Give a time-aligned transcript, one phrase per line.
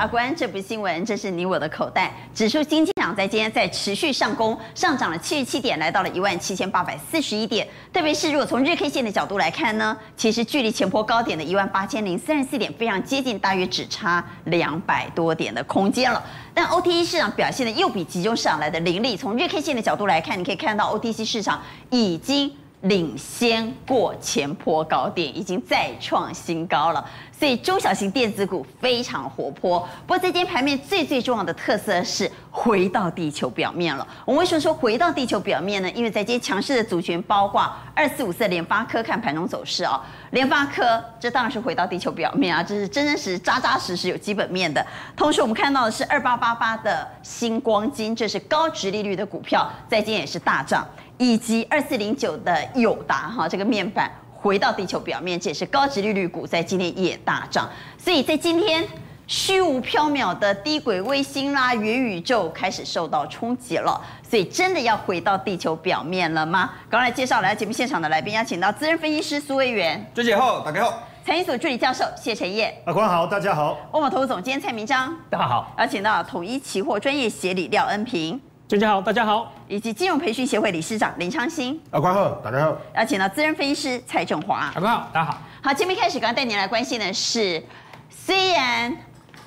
[0.00, 2.10] 察官，这部新闻，这是你我的口袋。
[2.34, 7.68] 指数经济涨在今天在持续上攻，上涨了七十七点，来到了一万七千八百四十一点。
[7.92, 16.24] 特别是如果从日 K 线的角度来看呢，其实距离前波高点的一万八千零三十四点非常接近，大约只差两百多点的空间了。
[16.54, 19.18] 但 OTC 市场表现的又比集中市场来的凌厉。
[19.18, 22.50] 从日 K 线的角度来看，你可以看到 OTC 市场已经。
[22.84, 27.04] 领先过前波高点，已经再创新高了，
[27.40, 29.80] 所以中小型电子股非常活泼。
[30.06, 34.06] 不过，在今天盘面最最重要的特色是回到地球表面了。
[34.26, 35.90] 我们为什么说回到地球表面呢？
[35.92, 44.86] 因为在今天强势的族群包括二四五四联发科，看盘中走势啊、哦，联发科这当然是回到地球表面啊，这是真真实实、扎扎实实有基本面的。
[45.16, 50.86] 同时，我们看到的是二八八八的新光金，这是高殖利率的股票，在今天也是大涨。
[51.16, 57.68] 以及二四零九的友达哈，这个面板回到地球表面，这也是高值利率股，在今天也大涨。
[57.98, 58.86] 所以在今天
[59.26, 64.00] 虚无缥缈的低轨卫星啦、元宇宙开始受到冲击了。
[64.28, 66.70] 所以真的要回到地球表面了吗？
[66.88, 71.02] 赶快来介绍来节目现场的来宾，邀请到资深分析师苏威元，娟姐好，大家好。
[71.22, 73.76] 财经所助理教授谢晨彦，阿官好，大家好。
[73.90, 75.74] 欧玛投资总监蔡明章，大家好。
[75.78, 78.40] 邀请到统一期货专业协理廖恩平。
[78.70, 85.38] 大家好，大家好，以及金融培训协会理事长林昌兴，阿官好，大家好，邀请到资深分析师蔡正华，阿官好，大家好。
[85.60, 87.60] 好，节目开始，刚刚带您来关心的是，
[88.08, 88.96] 虽然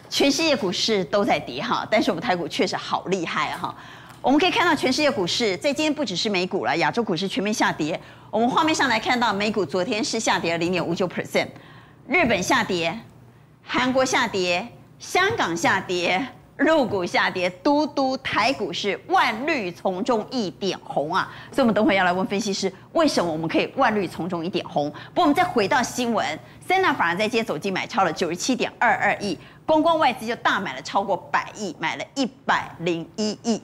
[0.09, 3.73] 全世界股市都在跌哈，但是我们台股确实好厉害哈。
[4.21, 7.97] 我们可以看到，全世界股市在今天不只是美股了，亚洲股市全面下跌。
[8.29, 11.47] 我们画面上来看到，美股昨天是下跌了零点五九 percent，
[12.09, 12.99] 日本下跌，
[13.63, 14.67] 韩国下跌，
[14.99, 16.27] 香港下跌。
[16.57, 21.27] 陆股下跌，嘟嘟台股是万绿丛中一点红啊！
[21.51, 24.87] 所以，我们等会要来问分析师，为什么我们可以万绿丛中一点红？
[25.13, 33.59] 不过，我们再回到新闻，三大法人在今天走进买超了九十七点二二亿，光光外资就大买了超过百亿，买了一百零一亿。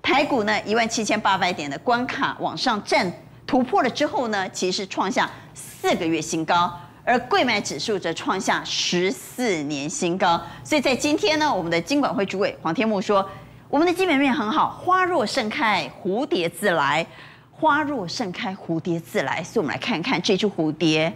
[0.00, 3.12] 台股呢，一万七千八百点的关卡往上站
[3.46, 6.72] 突破了之后呢，其实创下四个月新高。
[7.04, 13.28] 而贵买指数则创下十四年新高，所以在今天呢，我们的金管会主委黄天牧说，
[13.68, 17.04] 我们的基本面很好，花若盛开，蝴蝶自来，
[17.50, 19.42] 花若盛开，蝴蝶自来。
[19.42, 21.12] 所以，我们来看看这只蝴蝶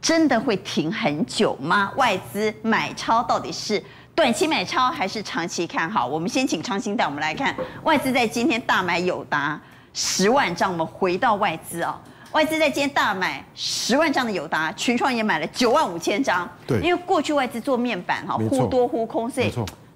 [0.00, 1.92] 真的会停很久吗？
[1.96, 3.82] 外资买超到底是
[4.14, 6.06] 短期买超还是长期看好？
[6.06, 9.60] 我们先请昌兴带我们来看，外资在今天大买友达
[9.92, 12.00] 十万张，我们回到外资啊、
[12.36, 16.46] 外资在今天大买十万张的友达，群创也买了九万五千张。
[16.66, 19.50] 对，因为过去外资做面板哈，忽多忽空，所以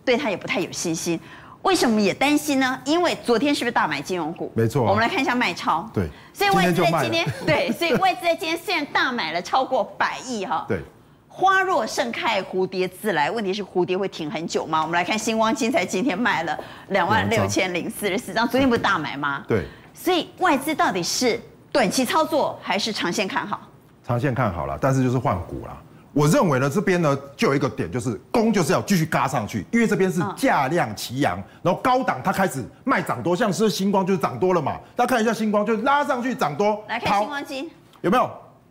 [0.06, 1.20] 对他也不太有信心。
[1.60, 2.80] 为什么也担心呢？
[2.86, 4.50] 因为昨天是不是大买金融股？
[4.56, 4.82] 没错。
[4.84, 5.86] 我们来看一下卖超。
[5.92, 6.08] 对。
[6.32, 10.64] 所以外资在今天， 对，所以外资在今天虽然大买了超过百亿哈。
[10.66, 10.80] 对。
[11.28, 13.30] 花若盛开，蝴蝶自来。
[13.30, 14.80] 问题是蝴蝶会停很久吗？
[14.80, 16.58] 我们来看星光金才今天卖了
[16.88, 19.44] 两万六千零四十四张，昨天不是大买吗？
[19.46, 19.66] 对。
[19.92, 21.38] 所以外资到底是？
[21.72, 23.60] 短期操作还是长线看好？
[24.04, 25.76] 长线看好了，但是就是换股了。
[26.12, 34.72] 我认为呢，这边呢就有一个点，就是攻就是要继续嘎上去，因为这边是价量齐扬，然后高档它开始卖涨多，像是星光就是涨多了嘛。
[34.96, 36.82] 大家看一下星光，就拉上去涨多。
[36.88, 37.70] 来看星光金
[38.00, 38.28] 有没有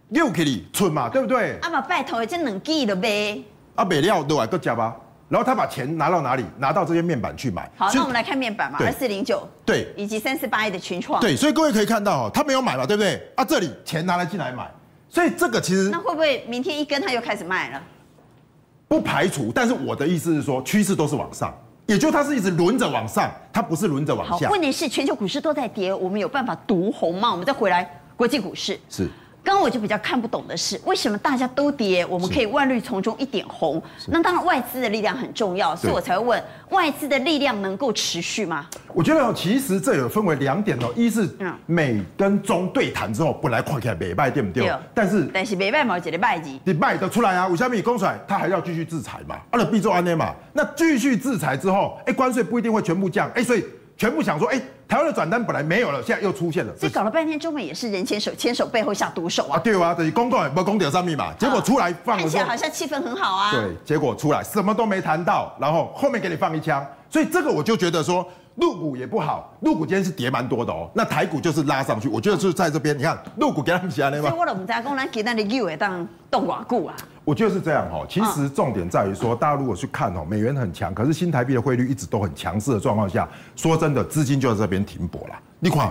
[0.09, 1.57] 六克里寸嘛，对不对？
[1.61, 3.41] 啊嘛拜托，这两 G 的呗。
[3.75, 4.45] 啊，没料对吧？
[4.45, 4.93] 都加吧。
[5.29, 6.43] 然后他把钱拿到哪里？
[6.57, 7.69] 拿到这些面板去买。
[7.77, 11.21] 好，那我们来看面板嘛，二四零九，对，以及三四八一的群创。
[11.21, 13.21] 对，所以各位可以看到哦，他没有买嘛，对不对？
[13.35, 14.69] 啊，这里钱拿来进来买，
[15.07, 17.81] 所以这个其实那会不会明天一根他又开始卖了？
[18.87, 21.53] 不排除，但是我的意思是说，趋势都是往上，
[21.85, 24.47] 也就它是一直轮着往上，它不是轮着往下。
[24.47, 27.29] 好，问题是全球股市都在跌，我们有办法独红吗？
[27.29, 29.07] 我们再回来国际股市是。
[29.43, 33.81] 刚刚我就比较看不懂的是，为什么大家都跌，我们可以万绿丛中一点红？
[34.07, 38.67] 那当然外资的力量很重要，所以我才会问，外资的力量能够持续吗？
[38.93, 41.27] 我觉得其实这有分为两点哦，一是
[41.65, 44.71] 美跟中对谈之后，本来看起来美卖对不对？
[44.93, 46.59] 但是但是美卖嘛，我觉得卖几？
[46.63, 47.47] 你卖得出来啊？
[47.47, 49.35] 为什么你供出来，他还要继续制裁嘛？
[49.35, 50.35] 啊，那必做安内嘛？
[50.53, 53.63] 那继续制裁之后，哎，关税不一定会全部降，哎，所以。
[53.99, 56.73] 全部想说，哎、欸，台湾的转单本来没有了，现在又出现了。
[56.77, 59.57] 所以搞了半天，中美也是人牵手，牵手背后下毒手啊。
[59.57, 63.51] 啊，对啊，等于公道也不公掉上密码，结果出来放看起来好像气氛很好啊。
[63.51, 68.25] 对，结果出来什么都没谈到，然后后面给你放一枪，所以这个我就觉得说。
[68.59, 70.89] 陆股也不好，陆股今天是跌蛮多的哦。
[70.93, 74.29] 那台股就是拉上去，我觉得就是在这边，你看陆股给他们起来了吗？
[74.29, 76.95] 所以我都不知道，讲咱给咱的 U 会当动寡股啊。
[77.23, 78.05] 我觉得是这样哈。
[78.09, 85.35] 其实重点在于说，大家如果去看哦，美元很强，可是新台币的汇率一直都很强势的状况下，说真的，资金就在这边停泊了。
[85.59, 85.89] 你看，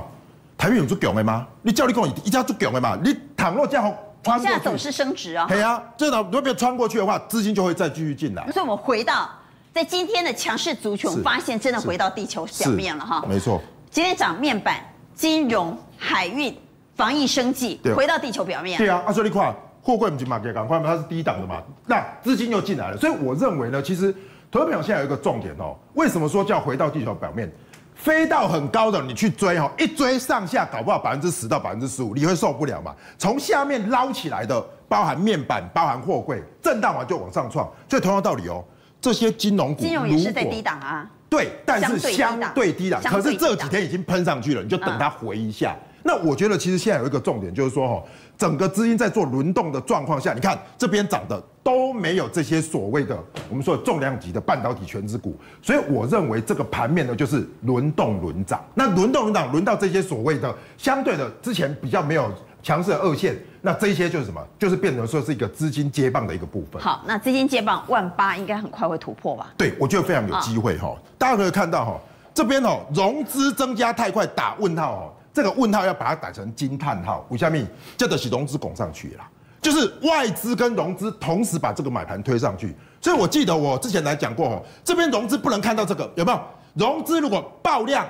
[0.58, 1.46] 台币有足强的吗？
[1.62, 2.98] 你叫你讲一家足强的嘛？
[3.02, 5.46] 你倘若这样穿过去，现在走势升值啊。
[5.48, 8.42] 对啊，这样如果穿过去的话，资金就会再继续进来。
[8.50, 9.30] 所以我们回到。
[9.72, 13.24] 在今天的强势族群，发现真的回到地球表面了哈。
[13.28, 13.60] 没错，
[13.90, 14.76] 今天涨面板、
[15.14, 16.56] 金融、海运、
[16.96, 18.76] 防疫、生计，回到地球表面。
[18.78, 24.12] 对啊，阿说你看，货柜不是马给赶快嘛，它是低档的嘛，那资金又进来了，所以我认为呢，其实
[24.50, 25.76] 投资表现在有一个重点哦。
[25.94, 27.50] 为什么说叫回到地球表面？
[27.94, 32.94] 飞到很高的你去追哈，一追上下搞不好百分之十到百分之十五，你会受不了嘛？
[33.18, 38.64] 从下面捞起来的，包含面板、包含货柜，震荡完就往上创，所以同样道理哦。
[39.00, 41.08] 这些金融股，金融也是在低档啊。
[41.30, 45.76] 对，但是相对低档，可是这几天已经喷上去了，你就等它回一下。
[46.02, 48.02] 那我觉得其实现在有一个重点，就是说哈，
[48.38, 53.18] 整个资金在做轮动的状况下，你看这边涨的都没有这些所谓的
[53.50, 58.64] 我们说的重量级的半导体全值股，所以我认为这个盘面呢就是轮动轮涨。
[58.74, 64.44] 那轮动轮涨轮到这些所谓的相对的之前比较没有强势的二线，那这些就是什么？
[64.58, 66.80] 就是变成说是一个资金接棒的一个部分。
[66.82, 69.52] 好，那资金接棒万八应该很快会突破吧？
[69.56, 70.94] 对，我觉得非常有机会哈。
[71.16, 72.00] 大家可以看到哈，
[72.34, 75.12] 这边哦融资增加太快，打问号哦。
[75.32, 77.64] 这个问号要把它改成惊叹号，吴下面？
[77.96, 79.24] 这的是融资拱上去了，
[79.62, 82.74] 就是外资跟融资同时把这个买盘推上去。
[83.00, 86.40] 所以我记得我之前来讲过，这边融资不能看到这个，有没有？
[86.74, 88.06] 融资如果爆量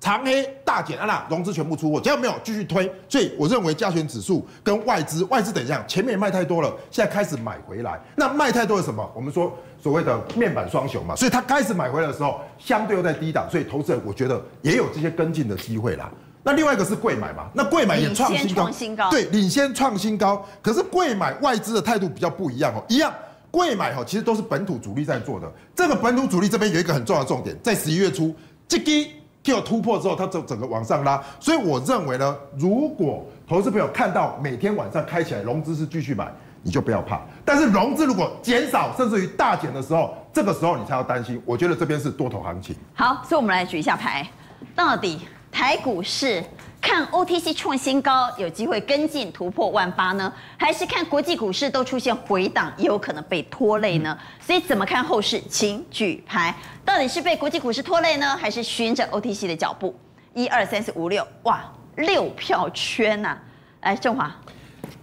[0.00, 2.90] 长黑大减啊，那融资全部出货，只要没有继续推。
[3.08, 8.00] 所以我认为加权指数跟外资，外资等一下前面也卖太多了，现在开始买回来。
[8.14, 9.10] 那卖太多的什么？
[9.14, 9.52] 我们说
[9.82, 16.10] 所谓的面板双雄嘛，所以它开始买回来的时候，相对又在低档，所以投资人我觉得也有这些跟进的机会啦。
[16.44, 20.46] 那另外一个是贵买嘛，那贵买也创新高，新高对，领先创新高。
[20.62, 23.12] 可是贵买外资的态度比较不一样哦，一样
[23.50, 25.52] 贵买哈，其实都是本土主力在做的。
[25.74, 28.34] 这个本土主力这边有一个很重要的重点，在十一月初
[28.66, 29.10] 这基
[29.48, 31.22] 就突破之后，它整整个往上拉。
[31.40, 36.30] 所以我认为呢，如果投资朋友看到每天晚上开起来融资是继续买，
[36.62, 37.20] 你就不要怕。
[37.44, 41.40] 但是融资如果减少甚至于大减的时候，这个时候你才要担心。
[41.44, 42.76] 我觉得这边是多头行情。
[42.94, 44.28] 好，所以我们来举一下牌，
[44.74, 45.20] 到底。
[45.50, 46.44] 台股市
[46.80, 54.16] 看 OTC 创新高，有机会跟进突破万八呢，还是看国际股市都出现回档，也有可能被拖累呢？
[54.40, 55.40] 所以怎么看后市？
[55.50, 56.54] 请举牌，
[56.84, 59.94] 到底是被国际股市拖累呢，还是循着 OTC 的脚步？
[60.34, 61.64] 一二三四五六，哇，
[61.96, 63.38] 六票圈呐、啊！
[63.82, 64.34] 来，正华，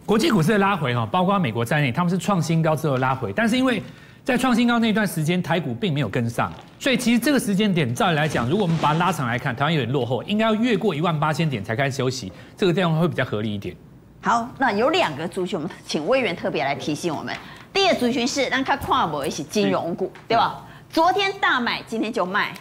[0.06, 3.84] 国际股市的拉回哈，包括美国在内，他们是创新高之后拉回，但是因为。
[4.26, 13.76] 在创新高那段时间，台股并没有跟上，所以其实这个时间点，照理来讲，如果我们把它拉长来看，台湾有点落后，应该要越过一万八千点才开始休息，这个地方会比较合理一点。
[14.22, 17.36] 好，那有两个族群，我们请委员特别来提醒我们。
[17.72, 20.60] 第一个族群是让它跨博一起金融股，对吧？
[20.90, 22.52] 昨天大买，今天就卖，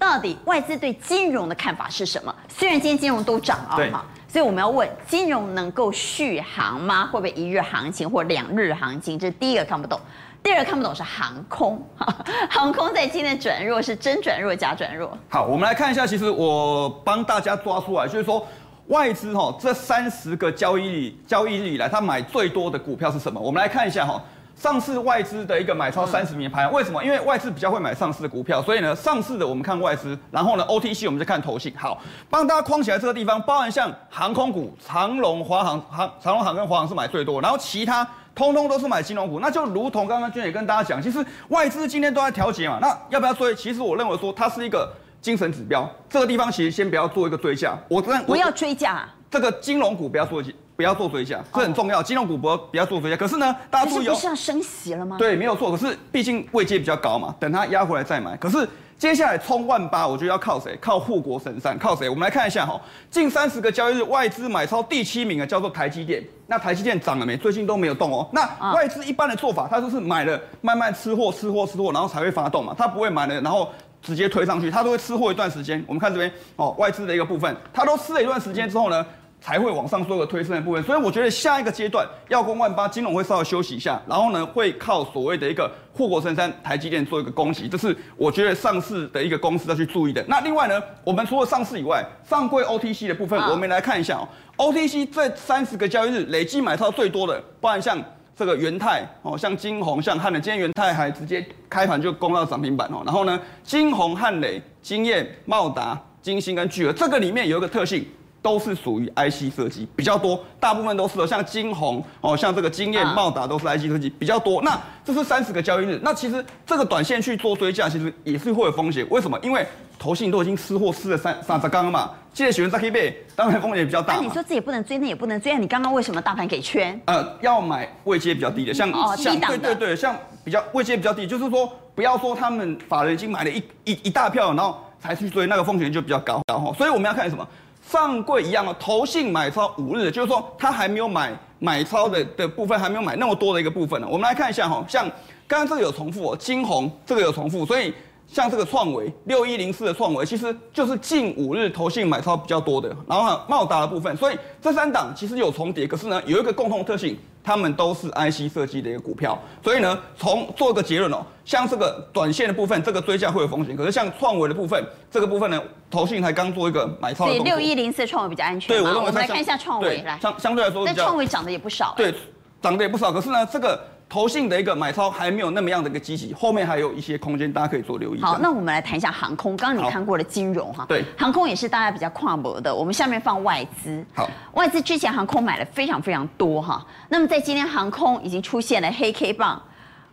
[0.00, 2.34] 到底外资对金融的看法是什么？
[2.48, 7.06] 虽然今天金融都涨啊嘛，所以我们要问，金融能够续航吗？
[7.06, 9.16] 会不会一日行情或两日行情？
[9.16, 10.00] 这是第一个看不懂。
[10.42, 11.80] 第二个看不懂是航空，
[12.50, 15.16] 航空在今天转弱是真转弱假转弱？
[15.28, 18.44] 好，我们来看一下，其实我帮大家抓出来，就是说
[18.88, 23.40] 外资哈这三十个交易日交易日以来，他买最多的股票是什么？
[23.40, 24.20] 我们来看一下哈，
[24.56, 27.02] 上市外资的一个买超三十名排行，为什么？
[27.04, 31.72] 因为外资比较会买上市的股票，所以呢，上市的我们看外资，然后呢，OTC 我们就看投信。
[31.78, 38.04] 好，帮大家框起来这个地方，包含像航空股，长荣、华航、航长荣航跟华航是买最多，然后其他。
[38.34, 43.54] 通通都是买金融股，那就如同刚刚娟也跟大家讲，其实外资今天都在调节嘛，那要不要追？
[43.54, 50.42] 其实我认为说它是一个精神指标，这个地方其实先不要做一个追加，我认不要追加，这个金融股不要做
[50.74, 53.16] 不要做追加，这很重要，金融股不要不要做追加。
[53.16, 55.16] 可是呢，大家注意哦，不是要升息了吗？
[55.18, 55.70] 对，没有错。
[55.70, 58.36] 可是毕竟位阶比较高嘛，等它压回来再买。
[58.36, 58.68] 可是。
[59.02, 60.78] 接下来冲万八，我觉得要靠谁？
[60.80, 62.08] 靠护国神山，靠谁？
[62.08, 62.80] 我们来看一下哈，
[63.10, 66.22] 近三十个交易日外资买超第七名的叫做台积电。
[66.46, 67.36] 那台积电涨了没？
[67.36, 68.24] 最近都没有动哦。
[68.32, 72.72] 那外资一般的做法，它就是买了慢慢吃货，吃货，吃货，然后才会发动嘛。
[72.78, 73.68] 它不会买了然后
[74.00, 75.84] 直接推上去，它都会吃货一段时间。
[75.88, 79.04] 我们看这边哦，外资的一个部分，它都吃了一段时间之后呢，
[79.44, 90.24] 才会往上做个推升的部分，所以我觉得下一个阶段要攻万八，金融会稍微休息一下，然后呢会靠所谓的一个护国神山台积电做一个攻击，这是我觉得上市的一个公司要去注意的。
[90.28, 98.00] 那另外呢，我们除了上市以外，上柜 OTC 的部分，我们来看一下哦，OTC 这三十个交易日累计买超最多的，包含像
[98.36, 103.02] 这个元泰哦，像晶宏、像汉磊，今天元泰还直接开盘就攻到涨停板哦。
[103.04, 108.06] 然后呢，晶宏、汉磊、晶焱、茂达、金星跟聚合，这个里面有一个特性。
[108.42, 114.60] 都是属于 IC 设计比较多，大部分都是哦，像金红哦，像这个晶燕、茂达都是 IC 设计比较多。
[114.62, 119.06] 那这是三十个交易日，那其实这个短线去做追价，其实也是会有风险。
[119.10, 119.38] 为什么？
[119.42, 119.64] 因为
[119.96, 124.14] 投信都已经吃货吃了三三十缸了嘛，现在选择可以背，当然风险比较大。
[124.14, 125.58] 那、啊、你说这也不能追，那也不能追啊！
[125.58, 127.00] 你刚刚为什么大盘给圈？
[127.06, 136.40] 呃，要买位阶比较低的，像、哦、像对对对，像比较位阶比较低，就是说不要说他们法人已经买了一一一大票，然后才去追，那个风险就比较高。
[136.48, 137.46] 然后，所以我们要看什么？
[137.92, 144.06] 上柜一样哦，投信买超五日，就是说他还没有买买超的的部分，还没有买那么多的一个部分呢。
[144.10, 145.04] 我们来看一下哈，像
[145.46, 147.92] 刚刚这个有重复哦，金红这个有重复，所以。
[148.28, 170.18] 像这个创维六一零四的创维，其实就是近五日投信买超比较多的，然后呢，茂达的部分，所以这三档其实有重叠，可是呢，有一个共同特性，他们都是 IC 设计的一个股票，所以呢，从做一个结论哦，像这个短线的部分，这个追价会有风险，可是像创维的部分，这个部分呢，投信才刚做一个买超的动作，六一零四创维比较安全，对，我认为我们来看一下创维，来。
[170.20, 172.14] 相相对来说，但创维涨得也不少，对，
[172.60, 173.80] 涨得也不少，可是呢，这个。
[174.12, 178.20] 投信的一个买超还没有那么样的一个积极，后面还有一些空间，大家可以做留意。
[178.20, 179.56] 好，那我们来谈一下航空。
[179.56, 182.74] 刚刚你看过了金融哈，对，航空也是大家比较跨博的。
[182.74, 186.86] 我们下面放外资，好，外资之前航空买了非常非常多哈。
[187.08, 189.62] 那么在今天航空已经出现了黑 K 棒，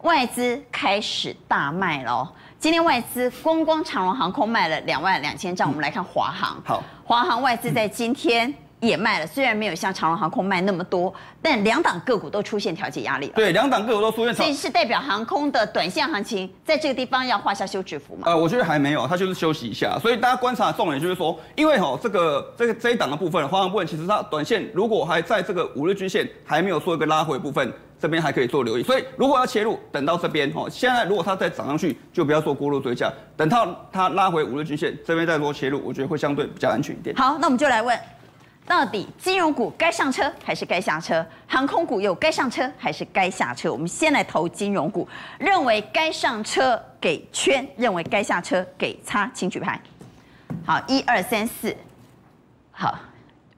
[0.03, 2.32] 外资开始大卖了。
[2.58, 5.68] 今天外资光光长荣航空卖了两万两千张。
[5.68, 8.50] 我们来看华航，好，华航外资在今天。
[8.50, 13.34] 嗯也卖了，虽然没有像长荣航空卖那么多，但两档个股都出现调节压力了。
[13.36, 18.24] 对，两档个股都出现，所以是代表航空的短线行情在这个地方要画下休止符嘛？
[18.26, 20.00] 呃，我觉得还没有，它就是休息一下。
[20.00, 28.84] 所以大家观察重点就是说，因为哈这个这个这一档的部分，华航部分其实它短线如果还在这个五日均线还没有做一个拉回部分，这边还可以做留意。
[28.84, 37.14] 所以如果要切入，等到这边哦，现在如果它再涨上去，就不要做过度追加，等到它拉回五日均线这边再做切入，我觉得会相对比较安全一点。
[37.18, 38.00] 好，那我们就来问。
[38.70, 41.26] 到底金融股该上车还是该下车？
[41.48, 43.72] 航空股又该上车还是该下车？
[43.72, 45.10] 我们先来投金融股，
[45.40, 49.82] 认为该上车给圈，认为该下车给叉，请举牌。
[50.64, 51.76] 好，一二三四，
[52.70, 52.94] 好，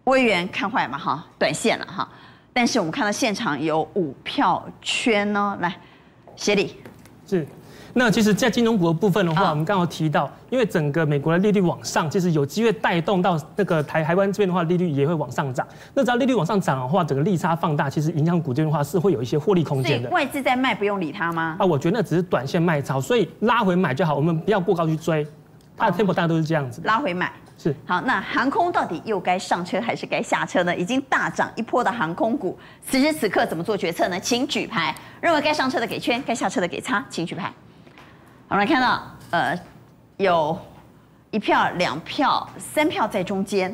[0.06, 2.08] 威源看坏嘛哈，短线了哈。
[2.54, 5.76] 但是我们看到现场有五票圈哦，来，
[6.38, 6.82] 协理
[7.28, 7.46] 是。
[7.94, 15.68] 那其实，在金融股的部分的话，我们刚刚提到，因为整个美国的利率往上，其实有机会带动到那个台台湾这边的话，利率也会往上涨。
[15.94, 20.10] 那只要利率往上涨的话，整个利差放大，其实影响股这边的话是会有一些获利空间的。
[20.10, 21.58] 外资在卖，不用理它吗？
[21.60, 25.28] 啊，我觉得那只是短线卖超，所以拉回买就好，我们不要过高去追。
[25.78, 28.00] 它的 tempo 大家都是这样子，拉回买是好。
[28.02, 30.76] 那航空到底又该上车还是该下车呢？
[30.76, 32.56] 已经大涨一波的航空股，
[32.86, 34.20] 此时此刻怎么做决策呢？
[34.20, 37.52] 请举牌，认为该上车的给圈，该下车的给叉，请举牌。
[38.52, 39.58] 我们来看到，呃，
[40.18, 40.60] 有
[41.30, 43.74] 一票、两票、三票在中间，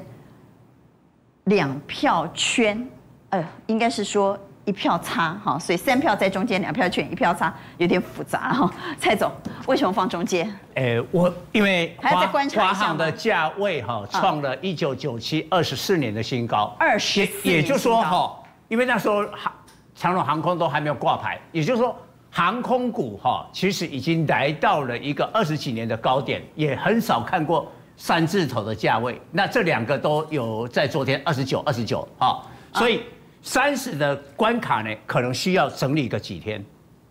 [1.46, 2.88] 两票圈，
[3.30, 8.72] 呃，应该是说一票差哈，所以三票在中间，两票圈，一票差，有点复杂哈。
[9.02, 9.32] 蔡总，
[9.66, 10.48] 为什么放中间？
[10.76, 12.68] 哎，我因为还要再观察一下。
[12.68, 19.52] 华航的价位哈创了一九九七二十四年的新高，二十四也就是说哈，因为那时候航
[19.96, 21.98] 长荣航空都还没有挂牌，也就是说。
[22.30, 29.20] 航空股哈，其实已经来到了一个二十几年的高点，也很少看过三字头的价位。
[29.32, 32.38] 那这两个都有在昨天二十九、二十九啊，
[32.74, 33.02] 所以
[33.42, 36.64] 三十的关卡呢，可能需要整理个几天，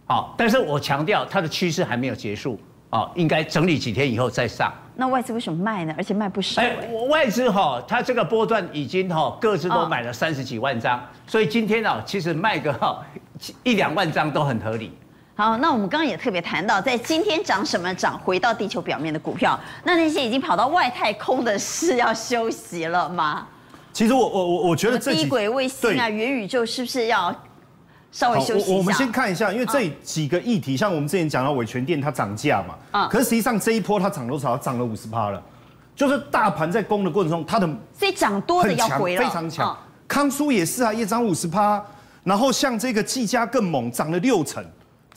[0.06, 4.72] 好，但是我强调它的趋势还没有结束啊，应该整理几天以后再上。
[4.94, 5.94] 那外资为什么卖呢？
[5.98, 6.62] 而且卖不少。
[6.62, 6.74] 哎，
[7.10, 13.04] 外资哈，它这个波段已经哈各自都买了三十几万张，所以今天啊，其实卖个哈
[13.64, 14.92] 一两万张都很合理。
[15.38, 18.18] 好，那我们刚刚也特别谈到，在今天涨什么涨？
[18.18, 23.46] 回到地球表面的股票，那那些已经跑到外太空的是要休息了吗？
[23.92, 27.34] 其实我我我我觉得这低轨卫星啊，元宇宙是不是要
[28.10, 28.72] 稍微休息一下？
[28.72, 34.56] 我，我们先看一下，因为这几个议题，像我们之前讲到伟诠电它涨价嘛，啊，可是实际上这一波它涨多少？
[34.56, 35.42] 涨了五十趴了，
[35.94, 39.76] 就是大盘在攻的过程中，它的所以涨多的要回了，非常强。
[40.08, 41.84] 康舒也是啊，也涨五十趴，
[42.24, 44.64] 然后像这个技嘉更猛，涨了六成。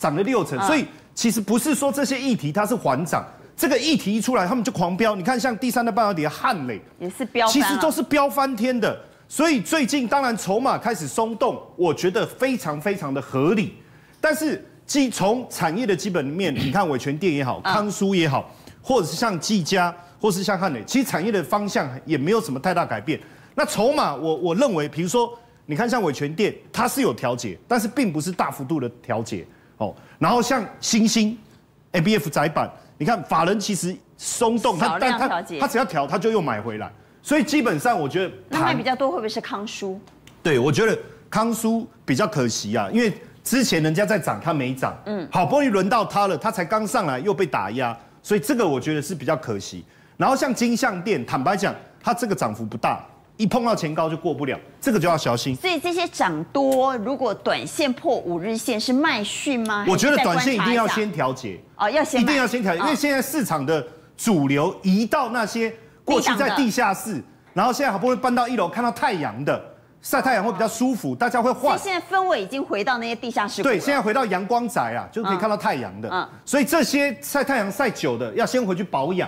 [0.00, 3.22] 涨了六成，所以其实不是说这些议题它是缓涨，
[3.54, 5.14] 这个议题一出来，他们就狂飙。
[5.14, 8.98] 你看，像第三代半导体的汉磊也是飙，其实都是飙翻天的。
[9.28, 13.74] 所以最近当然筹码开始松动，我觉得非常非常的合理。
[14.22, 23.20] 但是基从产业的基本面， 你看伟全电也好，康舒也好，或者是像技嘉，或是像汉磊，其实产业的方向也没有什么太大改变。
[23.54, 29.46] 那筹码，我我认为，比如说你看像伟全电，它是有调节，但是并不是大幅度的调节。
[29.80, 31.36] 哦，然后像星星
[31.92, 36.90] ，ABF 窄板，你看法人其实松动，他但他他只要调，他就又买回来，
[37.22, 39.98] 所以基本上我觉得那卖比较多会不会是康舒？
[40.42, 40.96] 对，我觉得
[41.28, 49.84] 康舒比较可惜啊，因为之前人家在涨，他没涨，嗯，好不容易轮到他了，他才刚上来又被打压，所以这个我觉得是比较可惜。
[50.18, 53.02] 然后像金像店，坦白讲，它这个涨幅不大，
[53.40, 55.56] 一碰到前高就过不了，这个就要小心。
[55.56, 59.86] 所以这些涨多，如果短线破五日线是卖讯吗？
[59.88, 63.82] 我觉得短线一定要先调节哦，要先一定要先调节，因为现在市场的
[64.14, 67.22] 主流移到那些过去在地下室，
[67.54, 69.58] 然后现在好不容易搬到一楼看到太阳的，
[70.02, 71.62] 晒太阳会比较舒服，大家会换。
[71.62, 73.62] 所以现在氛围已经回到那些地下室。
[73.62, 76.10] 对，现在回到阳光宅啊，就可以看到太阳的。
[76.12, 79.26] 嗯，所以这些晒太阳晒久的要先回去保养。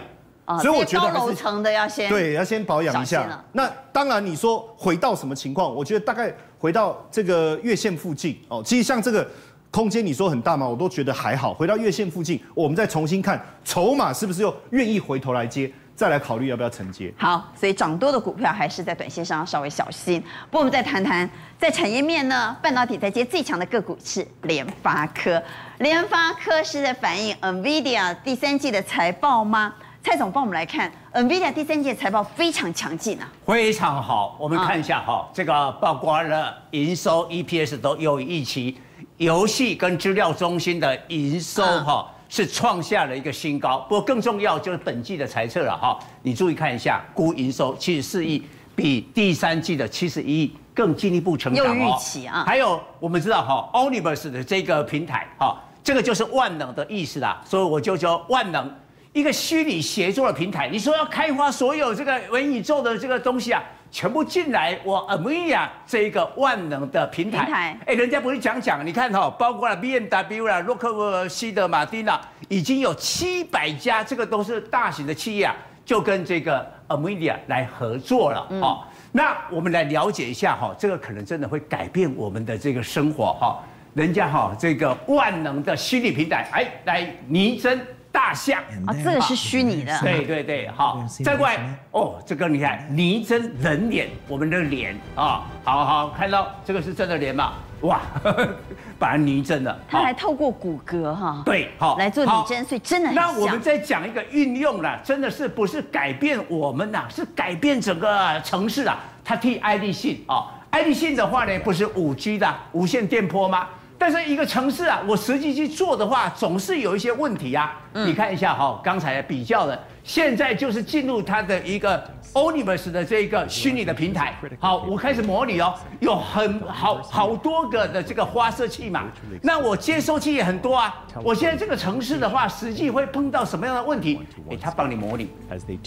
[0.60, 3.42] 所以我觉得高楼层的要先对，要先保养一下。
[3.52, 5.72] 那当然，你说回到什么情况？
[5.72, 8.62] 我觉得大概回到这个月线附近哦。
[8.64, 9.26] 其实像这个
[9.70, 10.66] 空间，你说很大吗？
[10.66, 11.54] 我都觉得还好。
[11.54, 17.14] 回到月线附近，我们再重新看筹码是不是又愿意回头来接，再来考虑要不要承接。
[17.16, 20.20] 好，所以涨多的股票还是在短线上要稍微小心。
[20.50, 25.40] 不过我们再谈谈在产业面呢，半导体在接最强的个股是联发科。
[25.78, 29.72] 联发科是在反映 NVIDIA 第三季的财报吗？
[30.04, 34.36] 蔡总帮我们来看，NVIDIA 第三季财报非常强劲啊，非常好。
[34.36, 38.76] 我们看一下哈，这个包括了营收、EPS 都优于预期，
[39.18, 43.78] 游戏跟资料中心的营收哈是创下了一个新高。
[43.88, 48.42] 不过更重要就是本季的财测了哈，你注意看一下，估营收七十四亿，
[48.74, 51.96] 比第三季的七十一亿更进一步成长哦。
[51.96, 52.42] 预期啊。
[52.44, 58.68] 还有我们知道哈，Omniverse 的这个平台哈，这个就是万能的意思啦，所以我就说万能。
[59.12, 75.54] 一个虚拟协作的平台，你说要开发所有这个元宇宙的这个东西啊，全部进来，我 NVIDIA 这一个万能的平台，哎台，人家不是讲讲，你看哈，包括了 BMW 啦、洛克威尔、西德马丁啦，已经有七百家，这个都是大型的企业啊，
[75.84, 78.78] 就跟这个 NVIDIA 来合作了，哈、嗯。
[79.12, 83.62] 那我们来了解一下哈，这个可能真的会改变我们的这个生活哈。
[83.92, 87.78] 人家哈这个万能的虚拟平台，哎，来拟真。
[88.12, 89.98] 大象啊，这个是虚拟的。
[90.00, 91.58] 对对对，好，再过来
[91.90, 97.54] 哦，这个你看拟真人脸，我们的脸啊，好好看到这个是真的脸嘛？
[97.80, 98.00] 哇，
[98.96, 99.76] 把它拟真了。
[99.88, 103.16] 它还透过骨骼哈，对，好来做拟真，所以真的很。
[103.16, 107.06] 那我们再讲一个运用了，真的是不是改变我们呐？
[107.08, 108.98] 是改变整个城市啊。
[109.24, 113.66] 它替爱立信啊，爱立信的话呢，不是五 G 的无线电波吗？
[114.02, 117.80] 但是一个城市啊，我实际去做的话，总是有一些问题啊。
[117.92, 122.02] 嗯、你看一下哈，刚才比较的，现在就是进入它的一个。
[122.34, 129.02] oniverse 的这个虚拟的平台，好，我开始模拟哦，有很好好多个的这个发射器嘛，
[129.42, 131.04] 那我接收器也很多啊。
[131.22, 134.18] 我现在这个城市的话，实际会碰到什么样的问题？
[134.50, 135.28] 哎，他帮你模拟，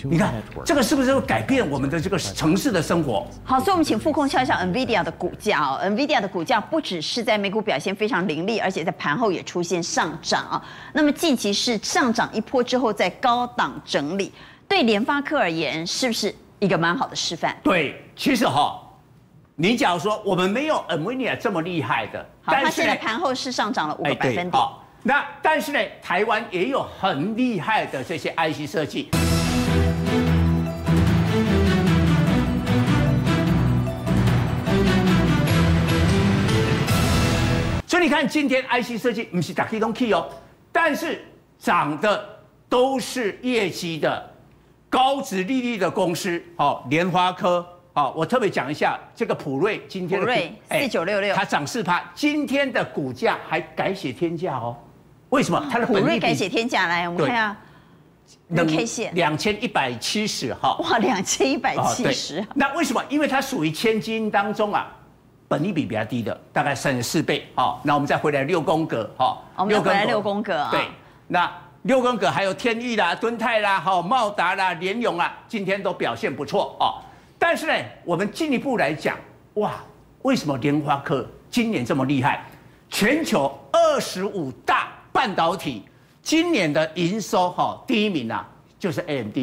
[0.04, 0.32] 你看
[0.64, 3.26] 这个是不是会改变我们的这个城市的生活？
[3.44, 5.80] 好，所以我们请副控敲一下 NVIDIA 的股价哦。
[5.84, 10.64] NVIDIA 的股价不只是在美股表现非常凌厉，而且在盘后也出现上涨啊。
[10.94, 14.32] 那么近期是上涨一波之后，在高档整理。
[14.68, 17.56] 对联发科而言，是不是一个蛮好的示范？
[17.64, 18.82] 对，其实哈，
[19.56, 24.52] 你假如说我们没有 NVIDIA 这么厉害的，好，它现在盘后是上涨了五个百分点。
[24.52, 29.10] 好，那但是呢，台湾也有很厉害的这些 IC 设计。
[37.88, 40.28] 所以你看，今天 IC 设计不是打 K 东 K 哦，
[40.72, 41.24] 但是
[41.58, 42.35] 涨的
[42.70, 44.32] 都是业绩的。
[44.88, 54.74] 高值利率的公司，好，联发科，好，我特别讲一下这个普瑞，今天的普瑞四九六六，它涨四趴，今天的股价还改写天价哦，
[55.32, 55.68] 为什么？
[55.70, 57.58] 它的普瑞改写天价，来我们看下，
[58.48, 63.04] 能 K 线两千一百七十哈，哇，两千一百七十，那为什么？
[63.10, 64.88] 因为它属于千金当中啊，
[65.50, 70.86] 本利比比较低的，大概三十四倍，好，那我们再回来六宫格，哈，我们再回来六宫格啊，对，
[71.28, 71.52] 那。
[71.86, 76.98] 六宫格还有天意啦、敦泰啦、好茂达啦、联咏啊，今天都表现不错哦。
[77.38, 79.16] 但是呢，我们进一步来讲，
[79.56, 79.74] 哇，
[80.24, 82.44] 为什么联发科今年这么厉害？
[82.90, 85.84] 全球二十五大半导体
[86.24, 89.38] 今年的营收哈，第一名啊就是 AMD，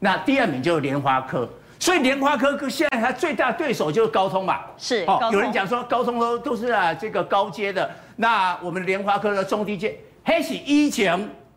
[0.00, 1.48] 那第二名就是联发科。
[1.78, 4.62] 所以联发科现在它最大的对手就是高通嘛。
[4.76, 11.16] 是哦，有人讲说高通都都是啊这个高阶的，那我们联发科的中低阶，还是以前。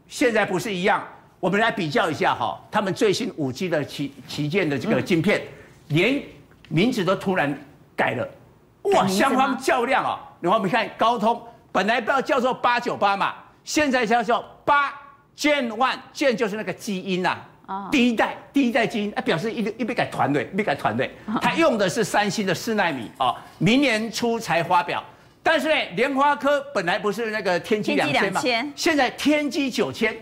[0.09, 1.07] 现在不是一样，
[1.39, 5.41] 我们来比较一下哈，他们最新五 G 的旗旗舰的这个晶片，
[5.89, 6.21] 连
[6.67, 7.55] 名字都突然
[7.95, 8.27] 改了，
[8.93, 10.19] 哇，相当较量啊！
[10.41, 11.39] 然后我们看高通，
[11.71, 14.91] 本来不要叫做八九八嘛，现在叫做八
[15.37, 17.37] Gen One，Gen 就是那个基因呐，
[17.91, 25.03] 第一代第一代基因，表示一一边改团队，一边改团队， 它用的是三星的四纳米啊，明年初才发表。
[25.49, 28.39] 但是呢，莲花科本来不是那个天玑两千嘛，
[28.75, 30.15] 现在天玑九千，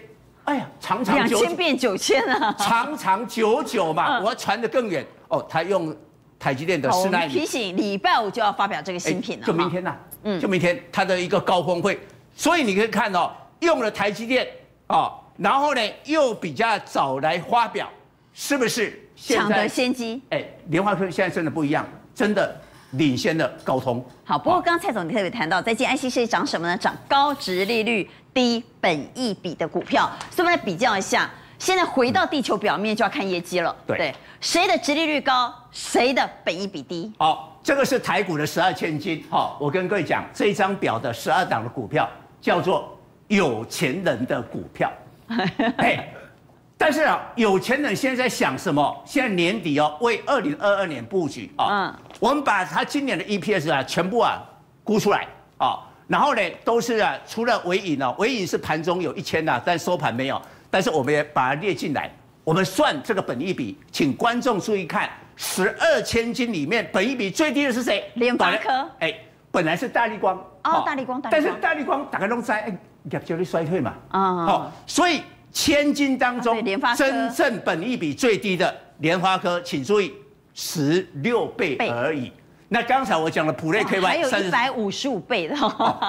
[0.45, 5.05] 哎呀，长长两千变九千啊，长长久久嘛，我要传得更远。
[5.27, 5.45] 哦。
[5.49, 5.93] 他用
[6.39, 11.99] 台积电的四纳米们提醒礼拜五就要发表这个新品了，就明天呐、嗯，就明天他的一个高峰会，
[12.33, 14.47] 所以你可以看哦，用了台积电
[14.87, 17.89] 啊，然后呢又比较早来发表，
[18.33, 18.97] 是不是？
[19.17, 20.21] 抢得先机。
[20.29, 21.85] 哎，莲花科现在真的不一样，
[22.15, 24.03] 真的领先的高通。
[24.23, 26.77] 好，不过刚刚蔡总你特别谈到，在今天 IC 设计涨什么呢？
[26.77, 31.29] 涨高殖利率、低本益比的股票，所以我们来比较一下。
[31.59, 33.75] 现在回到地球表面就要看业绩了。
[33.87, 37.11] 对，对，谁的殖利率高，谁的本益比低？
[37.17, 39.25] 好，这个是台股的十二千金。
[39.27, 42.07] 好，我跟各位讲，这一张表的十二档的股票
[42.39, 42.95] 叫做
[43.27, 44.91] 有钱人的股票。
[45.77, 46.07] 哎，
[46.77, 49.03] 但是啊，有钱人现在在想什么？
[49.03, 51.65] 现在年底哦，为二零二二年布局啊。
[51.69, 52.06] 嗯。
[52.19, 54.41] 我们把它今年的 EPS 啊，全部啊
[54.83, 55.27] 估出来
[55.57, 60.41] 啊，然后呢，都是啊，除了尾影呢，尾影是盘中有一千呐，但收盘没有。
[60.69, 62.11] 但是我们也把它列进来，
[62.43, 68.03] 我们算这个本益比，请观众注意看，十二千金里面本益比最低的是谁？
[68.15, 68.89] 联发科。
[68.99, 69.13] 哎，
[69.51, 70.35] 本来是大立光。
[70.63, 71.41] 哦，大立光，大立光。
[71.41, 72.77] 但是大立光大概都在哎，
[73.11, 73.93] 业绩衰退嘛。
[74.09, 74.45] 啊。
[74.45, 76.61] 好，所以千金当中，
[76.95, 80.13] 真正本益比最低的联发科，请注意，
[80.57, 82.33] 十六倍而已。
[82.67, 85.55] 那刚才我讲的普瑞 KY 还有一百五十五倍的。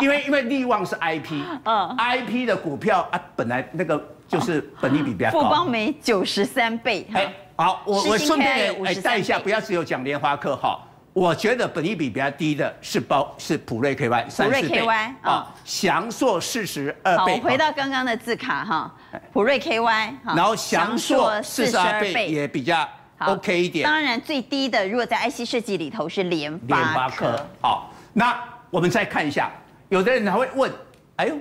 [0.01, 4.03] 因为因为利旺是 IP，嗯，IP 的股票啊，本来那个。
[4.29, 7.09] 就是本利比比较高，富邦没九十三倍。
[7.15, 10.79] 哎，好，我我顺便哎带一下，不要只有讲莲花科哈。
[11.15, 14.87] 我觉得本益比比较低的是包是普瑞 KY 三十倍
[15.23, 17.41] 啊，祥硕四十二倍。
[17.41, 18.95] 好，回到刚刚的字卡哈，
[19.33, 22.87] 普瑞 KY，然后祥硕四十二倍也比较
[23.27, 23.85] OK 一点。
[23.85, 27.39] 当然最低的，如果在 IC 设计里头是联发科。
[27.61, 28.39] 好，那
[28.71, 29.51] 我们再看一下，
[29.89, 30.73] 有的人还会问，
[31.17, 31.37] 哎呦，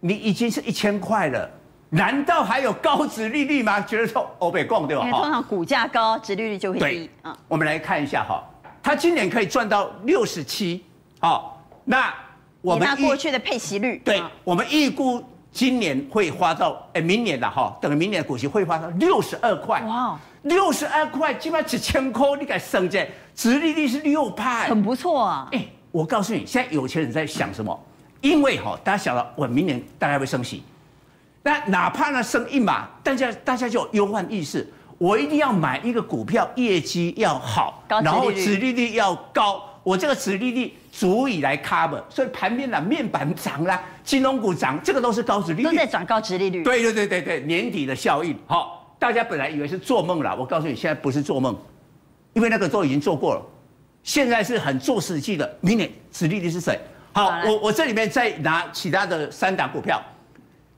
[0.00, 1.50] 你已经是一千块了。
[1.90, 3.80] 难道还有高值利率吗？
[3.80, 5.06] 觉得说欧北共对吧？
[5.06, 6.84] 因为通常股价高，值利率就会低。
[6.84, 8.44] 对，嗯，我们来看一下哈，
[8.82, 10.84] 它今年可以赚到六十七，
[11.18, 12.14] 好，那
[12.60, 15.24] 我们过去的配息率，对，我们预估
[15.58, 19.82] 今年会花到，哎，明年的哈，等明年的股息会花到六十二块。
[19.82, 23.04] 哇，六十二块，基本上几千块，你敢省这？
[23.34, 25.48] 殖利率是六趴，很不错啊。
[25.50, 27.76] 哎，我告诉你，现在有钱人在想什么？
[28.20, 30.62] 因为哈，大家想到我明年大概会升息。
[31.42, 34.64] 那哪怕呢升一码，大家大家就有忧患意识，
[34.96, 46.62] 我一定要买一个股票，业绩要好，然后殖利率要高，我这个殖利率足以来 cover，所以盘面啦，面板涨啦，金融股涨，这个都是高殖利率，都在涨高殖利率。
[46.62, 51.56] 对对对对对，年底的效应，好，大家本来以为是做梦啦，我告诉你，现在不是做梦，
[52.34, 53.42] 因为那个都已经做过了，
[54.02, 56.78] 现在是很做实际的，明年殖利率是谁？
[57.12, 60.02] 好，我我这里面再拿其他的三档股票，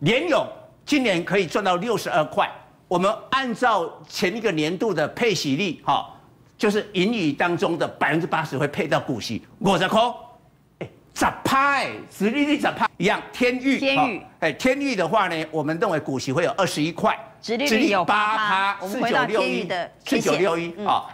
[0.00, 0.46] 联咏。
[0.86, 2.50] 今年可以赚到六十二块，
[2.88, 6.04] 我们按照前一个年度的配息率，哈，
[6.60, 9.98] 就是盈余当中的百分之八十会配到股息，五十块，
[10.80, 13.18] 哎，十趴，殖利率十派一样。
[13.32, 21.06] 天域，天域，哎，天域的话呢，我们认为股息会有二十一块，殖利率有八趴，四九六一的四九六一啊，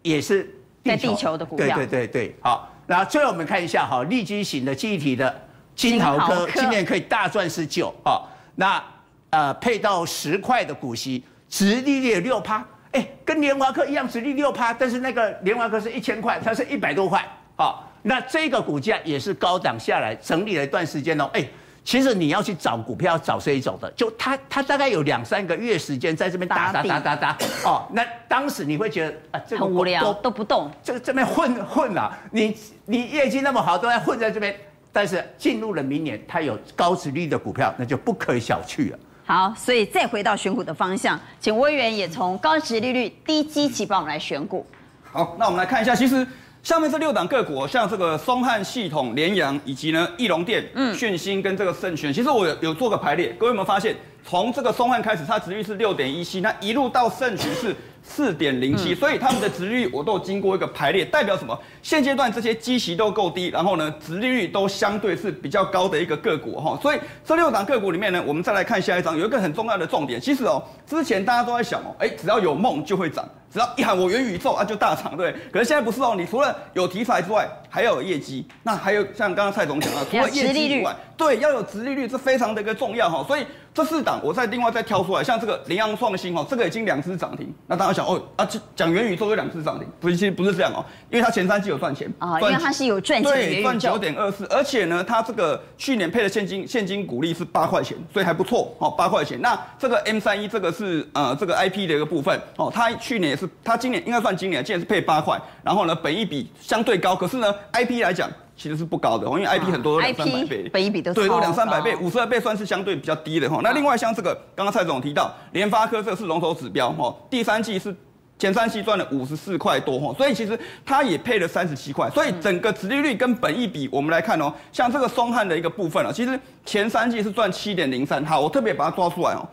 [0.00, 0.48] 也是
[0.82, 5.38] 在地球的股票，对对对对，好，然后最后我们看一下哈，利基型的记忆体的
[5.76, 8.24] 金豪科，今年可以大赚十九啊。
[8.54, 8.82] 那
[9.28, 17.26] 呃配到十块的股息，殖利率六趴，哎，跟联华科一样，殖利率六趴，但是那个联华科是一千块，它是一百多块，
[17.56, 21.46] 好，那这个股价也是高档下来整理了一段时间哦，哎，
[21.84, 34.54] 其实你要去找股票，找这一种的，就它它大概有两三个月时间在这边打打打打打，哦，那当时你会觉得啊，这个很无聊，都不动，这个这边混混啊，你你业绩那么好，都在混在这边。
[34.94, 38.98] 但是进入了明年，它有高殖利率的股票，那就不可以小觑了。
[39.32, 44.66] 好，所以再回到选股的方向，请威源也从高值利率、低基期帮我们来选股。
[45.10, 46.26] 好，那我们来看一下，其实
[46.62, 57.74] 下面这六档个股，像这个松汉系统、联阳以及呢翼龙电、嗯、讯星跟这个盛泉，其实我有有做个排列，各位有没有发现，从这个松汉开始，它殖利率是六点一七，那一路到盛泉是。
[58.02, 61.58] 四点零七，所以他们的殖利率我都经过一个排列，代表什么？
[61.82, 66.78] 现阶段这些基息都够低，然后呢，殖利率都相对是比较高的一个个股哈。
[66.82, 70.20] 所以这六档个股里面呢，我们再来看下一张，有一个很重要的重点。
[70.20, 75.32] 其实哦，之前大家都在想哦，哎，只要有梦就会涨，只要一喊我元宇宙啊就大涨，对。
[75.52, 78.46] 可是现在不是哦，你除了有题材之外，还要有业绩。
[78.62, 83.24] 那还有像刚刚蔡总讲的， 除了业绩之外，对，要有直利率，这非常的一个重要哈。
[83.26, 83.44] 所以。
[83.74, 87.50] 这四档，我再另外再挑出来，像这个羚羊创新哦，这个已经两只涨停。
[87.66, 99.40] 那大家想哦啊，讲元宇宙有两只涨停，不是，其实不是这样哦，因为它前三季有赚钱啊，因为它是有赚钱的对，赚九点二四，而且呢，它这个去年配的现金现金股利是八块钱，所以还不错哦，八块钱。
[99.40, 113.60] 那这个 M 三一这个是呃这个 IP 的一个部分哦，它去年也是是它今年应该算今年，今年是配八块，然后呢，本益比相对高，可是呢，IP 来讲其实是不高的，因为 IP 很多都两三百倍，本益比都对，都两三百倍，五十二倍算是相对比较低的哈。
[113.62, 117.94] 那另外像这个，刚刚蔡总提到联发科这个是龙头指标哈，第三季是。
[118.38, 129.48] 前三期赚了五十四块多哈，所以其实它也配了三十七块，所以整个殖利率跟本益比，我们来看哦，像这个松汉的一个部分啊，其实前三季是赚七点零三，好，我特别把它抓出来哦，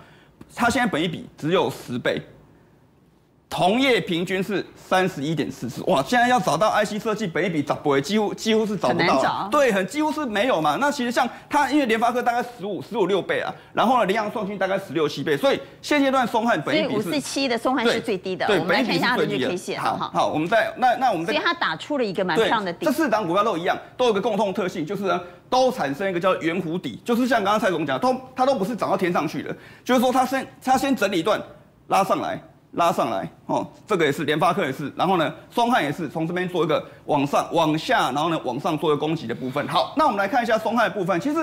[0.56, 2.20] 它现在本益比只有十倍。
[3.50, 6.04] 同业平均是三十一点四四，哇！
[6.04, 10.78] 现在要找到 IC 设计本一比找不回，几乎几乎是找不到，找对，很几乎是没有嘛。
[10.80, 18.46] 那其实像它，因为联发科大概十五十五六倍啊，然后呢，联阳创新大概十六七倍，所以现阶段松汉本一比是五四七的松汉是最低的。
[18.46, 19.82] 对，我们来看一下它的日 K 线。
[19.82, 22.86] 好好，我们再那那我们再，所以它打出了一个蛮漂亮的底。
[22.86, 31.42] 这四档股票都一样，都有个共同特性，就是呢，都产生一个叫圆弧底，就是像刚刚蔡总讲，都它都不是涨到天上去的，就是说它先它先整理一段，
[31.88, 32.40] 拉上来。
[32.74, 39.68] 拉上来哦，这个也是联发科也是，然后呢，松汉也是从这边做一个往上、往下，然后呢往上做一个攻击的部分。
[39.68, 41.20] 好，那我们来看一下松汉的部分。
[41.20, 41.40] 其实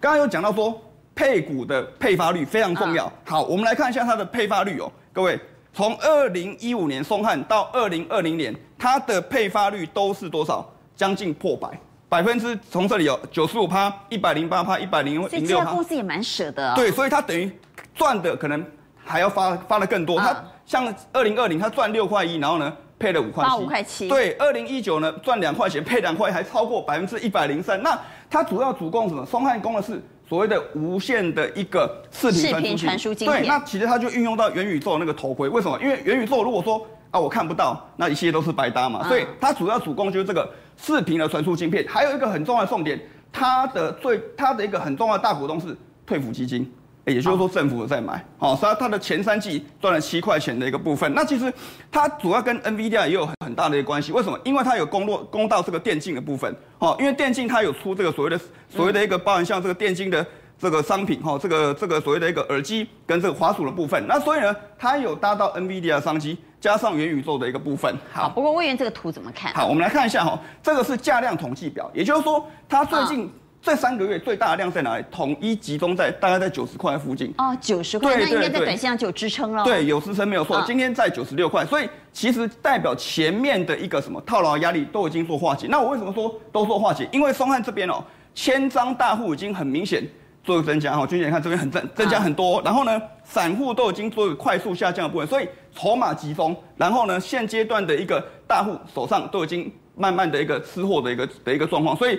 [0.00, 0.80] 刚刚有讲到说
[1.14, 3.12] 配股的配发率非常重要。
[3.24, 5.38] 好，我们来看一下它的配发率哦，各位，
[5.72, 10.64] 从二零一五年松汉到二零二零年，它的配发率都是多少？
[10.94, 11.68] 将近破百，
[12.08, 15.28] 百分之从这里有九十五趴、一百零八趴、一百零六趴。
[15.28, 16.74] 所以这家公司也蛮舍得。
[16.74, 17.48] 对，所以它等于
[17.94, 18.64] 赚的可能
[19.04, 20.18] 还要发发的更多。
[20.18, 20.36] 它
[20.68, 24.06] 像二零二零，它赚六块一，然后呢配了五块七，八五块七。
[24.06, 27.82] 对，二零一九呢赚两块钱，配两块，还超过百分之一百零三。
[27.82, 29.24] 那它主要主攻什么？
[29.24, 33.14] 松汉攻的是所谓的无线的一个视频传输。
[33.14, 35.48] 对，那其实它就运用到元宇宙那个头盔。
[35.48, 35.80] 为什么？
[35.80, 39.00] 因为元宇宙如果说啊我看不到，那一切都是白搭嘛。
[39.04, 41.82] 嗯、所以它主要主攻就是这个视频的传输晶片。
[41.88, 43.00] 还有一个很重要的重点，
[43.32, 46.70] 它的最它的一个很重要的大股东是退抚基金。
[47.08, 51.12] 也就是说，政府在买，好，所以它的前三季赚了七块钱的一个部分。
[51.14, 51.52] 那其实
[51.90, 54.12] 它主要跟 NVIDIA 也有很大的一个关系。
[54.12, 54.38] 为什么？
[54.44, 60.24] 因为它有攻落攻到这个电竞的部分，哦，因为电竞它有出这个所谓的所谓的一个包含像这个电竞的
[60.58, 64.06] 这个商品，哈，这个这个所谓的一个耳机跟这个滑鼠的部分。
[64.06, 67.96] 那所以呢，它有搭到 NVIDIA 的商机，加上元宇宙的一个部分。
[68.12, 69.52] 好，不过魏源这个图怎么看？
[69.54, 73.30] 好，我们来看一下哈，这个是价量统计表，也就是说它最近。
[73.68, 75.04] 这三个月最大的量在哪里？
[75.10, 77.34] 统一集中在大概在九十块附近。
[77.36, 79.62] 哦，九十块，那应该在短线上就有支撑了。
[79.62, 80.64] 对，有支撑没有错。
[80.66, 85.66] 今天在九十六块，所以其实代表前面的一个什么套牢压力都已经做化解。
[85.68, 87.06] 那我为什么说都做化解？
[87.12, 88.02] 因为松汉这边哦，
[88.34, 90.02] 千张大户已经很明显
[90.42, 91.06] 做个增加哈。
[91.06, 96.56] 君姐看这边很增增加很多，然后呢，散户都已经做一个快速下降的部分，所以筹码集中。
[96.78, 102.18] 然后呢，现阶段的一个大户手上都已经慢慢的一个吃货的一个的一个状况，所以。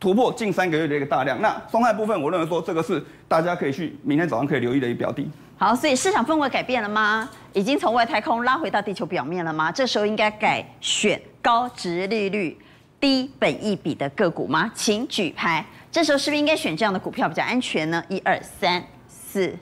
[0.00, 5.28] 突破近三个月的一个大量，那松汉部分，我认为说这个是大家可以去明天早上可以留意的一个标的。
[5.58, 7.28] 好，所以市场氛围改变了吗？
[7.52, 9.70] 已经从外太空拉回到地球表面了吗？
[9.70, 12.56] 这时候应该改选高值利率、
[12.98, 14.72] 低本益比的个股吗？
[14.74, 15.62] 请举牌。
[15.92, 18.02] 这时候是不是应该选这样的股票比较安全呢？
[18.08, 19.54] 一二三四，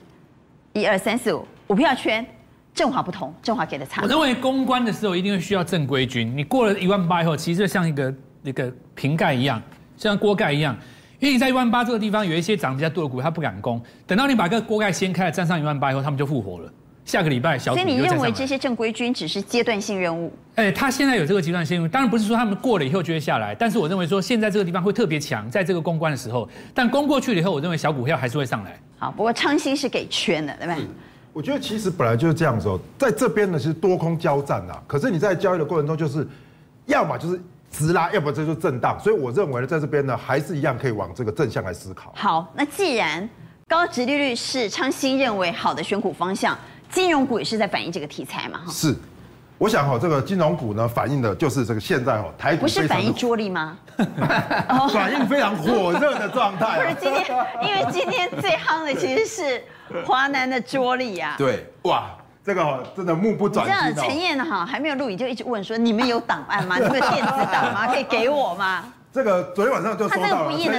[0.71, 2.25] 一二三四五，五票圈，
[2.73, 4.03] 正华不同，正华给的差。
[4.03, 9.61] 我认为公关的时候一定会需要正规军，你过了一万八以后，其实就像一个一个瓶盖一样。
[9.99, 10.75] 像锅盖一样，
[11.19, 13.79] 因为你在一万八这个地方有一些涨比较多的股，它不敢攻。
[14.07, 16.71] 等到你把这个锅盖掀开，站上一万八以后，他们就复活了。
[17.03, 17.79] 下个礼拜小股。
[17.79, 20.31] 所以你认为这些正规军只是阶段性任务？
[20.55, 23.53] 哎，他现在有这个阶段性任务，当然不是说他们过了以后就会下来。
[23.53, 28.79] 但是我认为说现在这个地方会特别强，在这个攻关的时候，但攻过去了以后，我认为小股票还是会上来。
[28.97, 30.87] 好，不过昌兴是给圈的，对不对？
[31.33, 34.81] 我觉得其实本来就是这样子哦，在这边呢是多空交战啊。
[34.87, 36.25] 可是你在交易的过程中，就是
[36.85, 37.41] 要么就是。
[37.71, 42.11] 直拉，要不这就震荡，所以我认为呢，在这边呢，还是一样可以往这个正向来思考。
[42.15, 43.27] 好，那既然
[43.67, 46.57] 高值利率是昌兴认为好的选股方向，
[46.89, 48.61] 金融股也是在反映这个题材嘛？
[48.65, 48.95] 哈是，
[49.57, 53.77] 我想哈，这个金融股呢，反映的就是这个现在哈，台股不是反映桌力吗？
[54.91, 56.79] 反映非常火热的状态。
[56.81, 59.63] 不是今天，因为今天最夯的其实是
[60.05, 61.35] 华南的桌力呀。
[61.37, 62.09] 对，哇。
[62.49, 63.75] 这个真的目不转睛。
[63.93, 66.77] 这样陈燕哈还没有录影就一直问说：“你们有档案吗？
[66.81, 67.85] 你们有电子档吗？
[67.85, 70.51] 可以给我吗？”这个昨天晚上就收到了。
[70.51, 70.71] 陈燕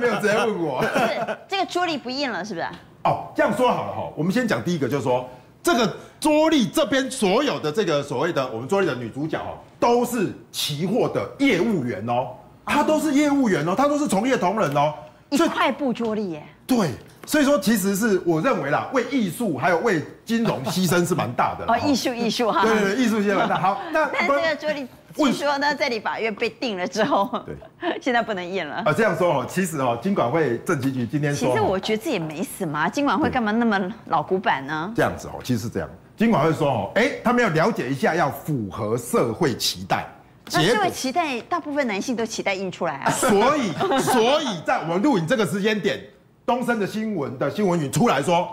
[0.00, 0.82] 没有直接问我。
[0.82, 2.66] 是这个桌历不印了，是不是？
[3.04, 5.24] 哦，这样说好了哈，我们先讲第一个，就是说
[5.62, 12.30] 这个桌历这边所有的这个所谓的我们桌历的女主角哦，都是期货的业务员哦，
[12.64, 14.92] 她都是业务员哦，她都是从业同仁哦。
[15.30, 16.42] 一块布桌历耶。
[16.66, 16.90] 对。
[17.28, 21.64] 所以说，其实是我认为啦，为艺术还有为金融牺牲是蛮大的。
[21.66, 22.62] 哦，艺术艺术哈。
[22.62, 23.58] 对对对，艺术牺牲蛮大。
[23.58, 24.86] 好， 那但这个桌历
[25.16, 27.56] 据说呢，在立法院被定了之后，对，
[28.00, 28.76] 现在不能验了。
[28.76, 34.92] 啊，这样说哦，其实哦，金管会政企局今天说，其实我觉得这也没什么，金管会干嘛那么老古板呢？
[34.94, 40.06] 这样子哦，其实是这样，金管会说哦，哎，他们要了解一下，要符合社会期待。
[40.52, 43.10] 那社会期待，大部分男性都期待印出来啊。
[43.12, 46.00] 所以，所以在我们录影这个时间点，
[46.44, 48.48] 东森的新闻的新闻云出来说，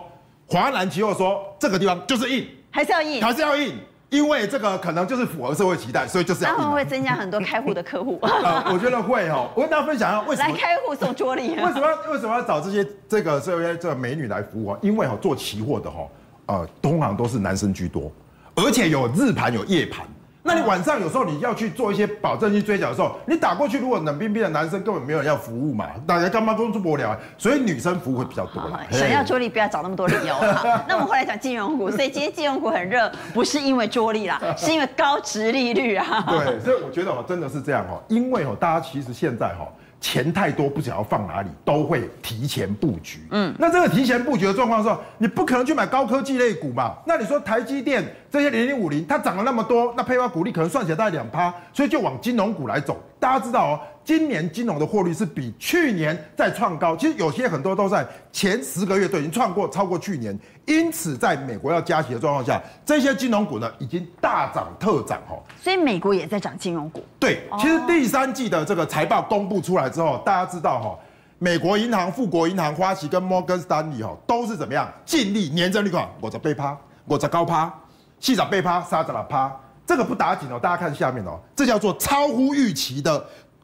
[0.48, 3.76] 华南期货说这个地方就是印，还是要印，还是要印。
[4.10, 6.56] 因为这个可能就是符合社会期待，所以就是要。
[6.56, 8.20] 他们会增加很多开户的客户。
[8.22, 9.50] 呃，我觉得会哦。
[9.56, 11.50] 我跟大家分享一下为什么来开户送桌历。
[11.50, 14.78] 为什么为什么要找这些这个这些这个美女来服务啊？
[14.84, 16.08] 因为哈做期货的哈，
[16.46, 18.12] 呃，通常都是男生居多，
[18.54, 20.06] 而且有日盘有夜盘。
[20.46, 27.18] 那你晚上有时候你要去做一些保证金追缴的时候，你打过去，如果冷冰冰的男生根本没有人要服务嘛，大家干嘛工作不了？
[27.38, 28.62] 所以女生服务会比较多。
[28.92, 30.36] 想要桌历不要找那么多理由。
[30.88, 36.26] 那我们回来讲金融股，所以今天金融股很热，不是因为桌历啦， 是因为高殖利率啊。
[36.28, 39.68] 对，所以我觉得哦，真的是这样哦，因为哦，大家其实现在哈。
[40.02, 43.26] 钱太多，不晓得要放哪里，都会提前布局。
[43.32, 46.96] 嗯，那这个提前布局的状况是，你不可能去买高科技类股嘛？
[47.06, 48.04] 那你说台积电
[48.34, 52.98] 这些零零五零，它涨了那么多，那配发股利可能算起来大概两趴，所以就往金融股来走。
[53.20, 53.80] 大家知道哦。
[54.04, 65.40] 今年金融的获利是比去年在创高，其实有些很多都在前十个月都已经创过超过去年，因此在美国要加息的状况下，这些金融股呢已经大涨特涨哦。
[65.62, 67.06] 所以美国也在涨金融股。
[67.20, 71.00] 对，其实第三季的这个财报公布出来之后，大家知道哈，
[71.38, 77.74] 美国银行、富国银行、花旗跟摩根士丹利哈都是怎么样净利年增率款，我在背趴，我在高趴，
[78.24, 79.52] 细涨被趴，杀涨了趴，
[79.86, 83.22] 这个不打紧哦，大家看下面哦，这叫做超乎预期的。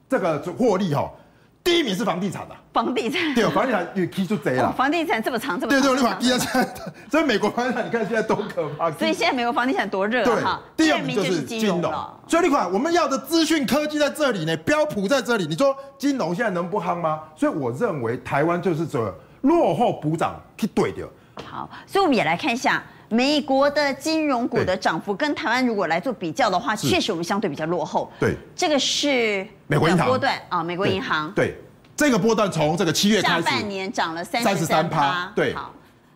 [0.10, 1.10] 这个获利哈，
[1.64, 2.56] 第一名是房地产的。
[2.74, 4.70] 房地产对，房地产又踢出贼了。
[4.74, 5.82] 房地产这么长，这么长。
[5.82, 6.68] 对对，你把第二家，
[7.10, 8.92] 所以美国房地产你看现在多可怕。
[8.92, 10.60] 所以现在美国房地产多热哈。
[10.76, 12.20] 第二名就是金融了。
[12.28, 17.22] 所以你看，我们要的资讯科技在这里呢，标普在这里，你说金融现在能不夯吗？
[17.34, 21.08] 所以我认为台湾就是这落后补涨去对的。
[21.46, 22.84] 好，所以我们也来看一下。
[23.10, 28.12] 美国的金融股的涨幅跟台湾如果来做比较的话，确实我们相对比较落后。
[28.20, 31.32] 对，这个是美国银行波段啊，美国银行。
[31.32, 31.56] 对，
[31.96, 35.32] 这个波段从这个七月开始，下半年涨了三十三趴。
[35.36, 35.74] 对，好，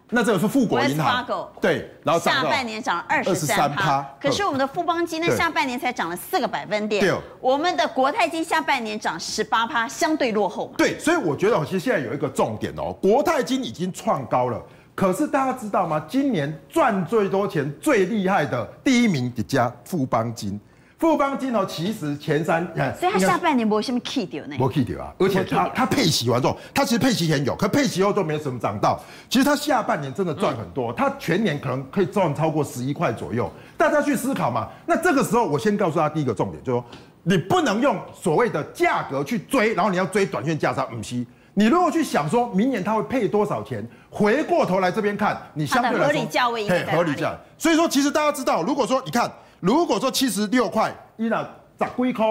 [0.09, 1.25] 那这个是富国银行。
[1.59, 4.07] 对，然后下半年涨了二十三趴。
[4.21, 7.01] 可是我们的富邦金呢，下半年才涨了四个百分点。
[7.01, 10.73] 对，我们的国泰金下半年涨十八趴，相对落后嘛。
[10.77, 14.61] 对，所以我觉得其实现在有一个重点哦，国泰金已经创高了。
[14.95, 16.03] 可是大家知道吗？
[16.07, 20.59] 今年赚最多钱、最厉害的第一名一家富邦金，
[20.99, 22.63] 富邦金哦，其实前三，
[22.99, 28.99] 所以它下半年没什么 key 掉呢，没 key 掉啊，而且它它配息完之后，它其实配息前有，可配息后都没什么涨到。
[29.27, 33.51] 其实它下半年真的赚很多，它全年可能可以赚超过十一块左右。
[33.75, 34.69] 大家去思考嘛。
[34.85, 36.85] 那这个时候，我先告诉他第一个重点，就是说
[37.23, 41.25] 你不能用所谓的价格去追，然后你要追短线价差，五息。
[41.55, 46.97] 你如果去想说明年它会配多少钱，回过头来这边看，你相对来说合理价位应该在哪里？
[46.97, 47.35] 合理价。
[47.57, 52.25] 所以说，其实大家知道，如果说你看，如果说七十六块，一那十几块，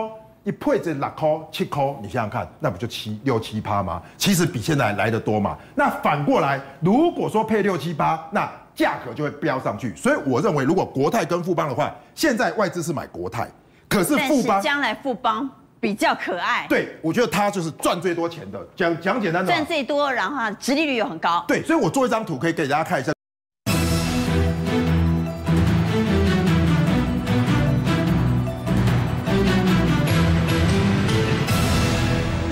[0.45, 4.01] 一配置六块七块，你想想看，那不就七六七八吗？
[4.17, 5.59] 其实比现在来的多嘛。
[5.75, 9.93] 那反过来，如果说配六七八，那价格就会飙上去。
[9.97, 13.49] 所以我认为，如果国泰跟富邦的话，现在外资是买国泰，
[13.89, 15.51] 可是富邦将来富邦。
[15.83, 18.69] 比较可爱，对，我觉得他就是赚最多钱的。
[18.77, 21.45] 讲讲简单的，赚最多，然后殖利率又很高。
[21.49, 23.13] 对，所以我做一张图可以给大家看一下。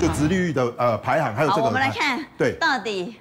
[0.01, 1.61] 就殖利率的呃排行，还有这个。
[1.61, 3.15] 我们来看，对，到底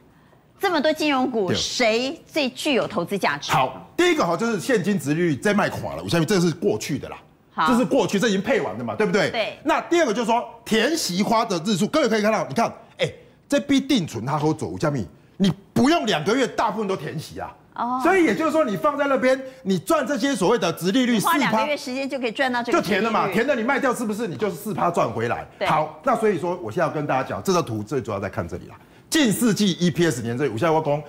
[0.59, 3.53] 这么多金融股，谁最具有投资价值？
[3.53, 7.17] 好，第一个哈就是现金殖利率在卖垮了，我相信这是过去的啦。
[7.67, 9.31] 这是过去，这已经配完了嘛，对不对？
[9.31, 9.59] 对。
[9.65, 12.67] 那第二个就是说，填息花的日数，各位可以看到，你看，
[12.99, 13.15] 哎、欸，
[13.49, 17.55] 这笔定存它好走，加密，你不用两个月，大部分都填息啊。
[17.75, 18.01] 哦。
[18.03, 22.79] 所以也就是说，你放在那边，你赚这些所谓的殖利率，花两个月时间就可以赚到这个。
[22.79, 24.27] 就填了嘛，填了你卖掉是不是？
[24.27, 25.47] 你就是四趴赚回来。
[25.59, 25.69] 对。
[25.69, 28.77] 好，那所以说，我现在要跟大家讲，这张图最主要在看这里啦，
[29.09, 31.03] 近世纪 EPS 年增，我现在要讲。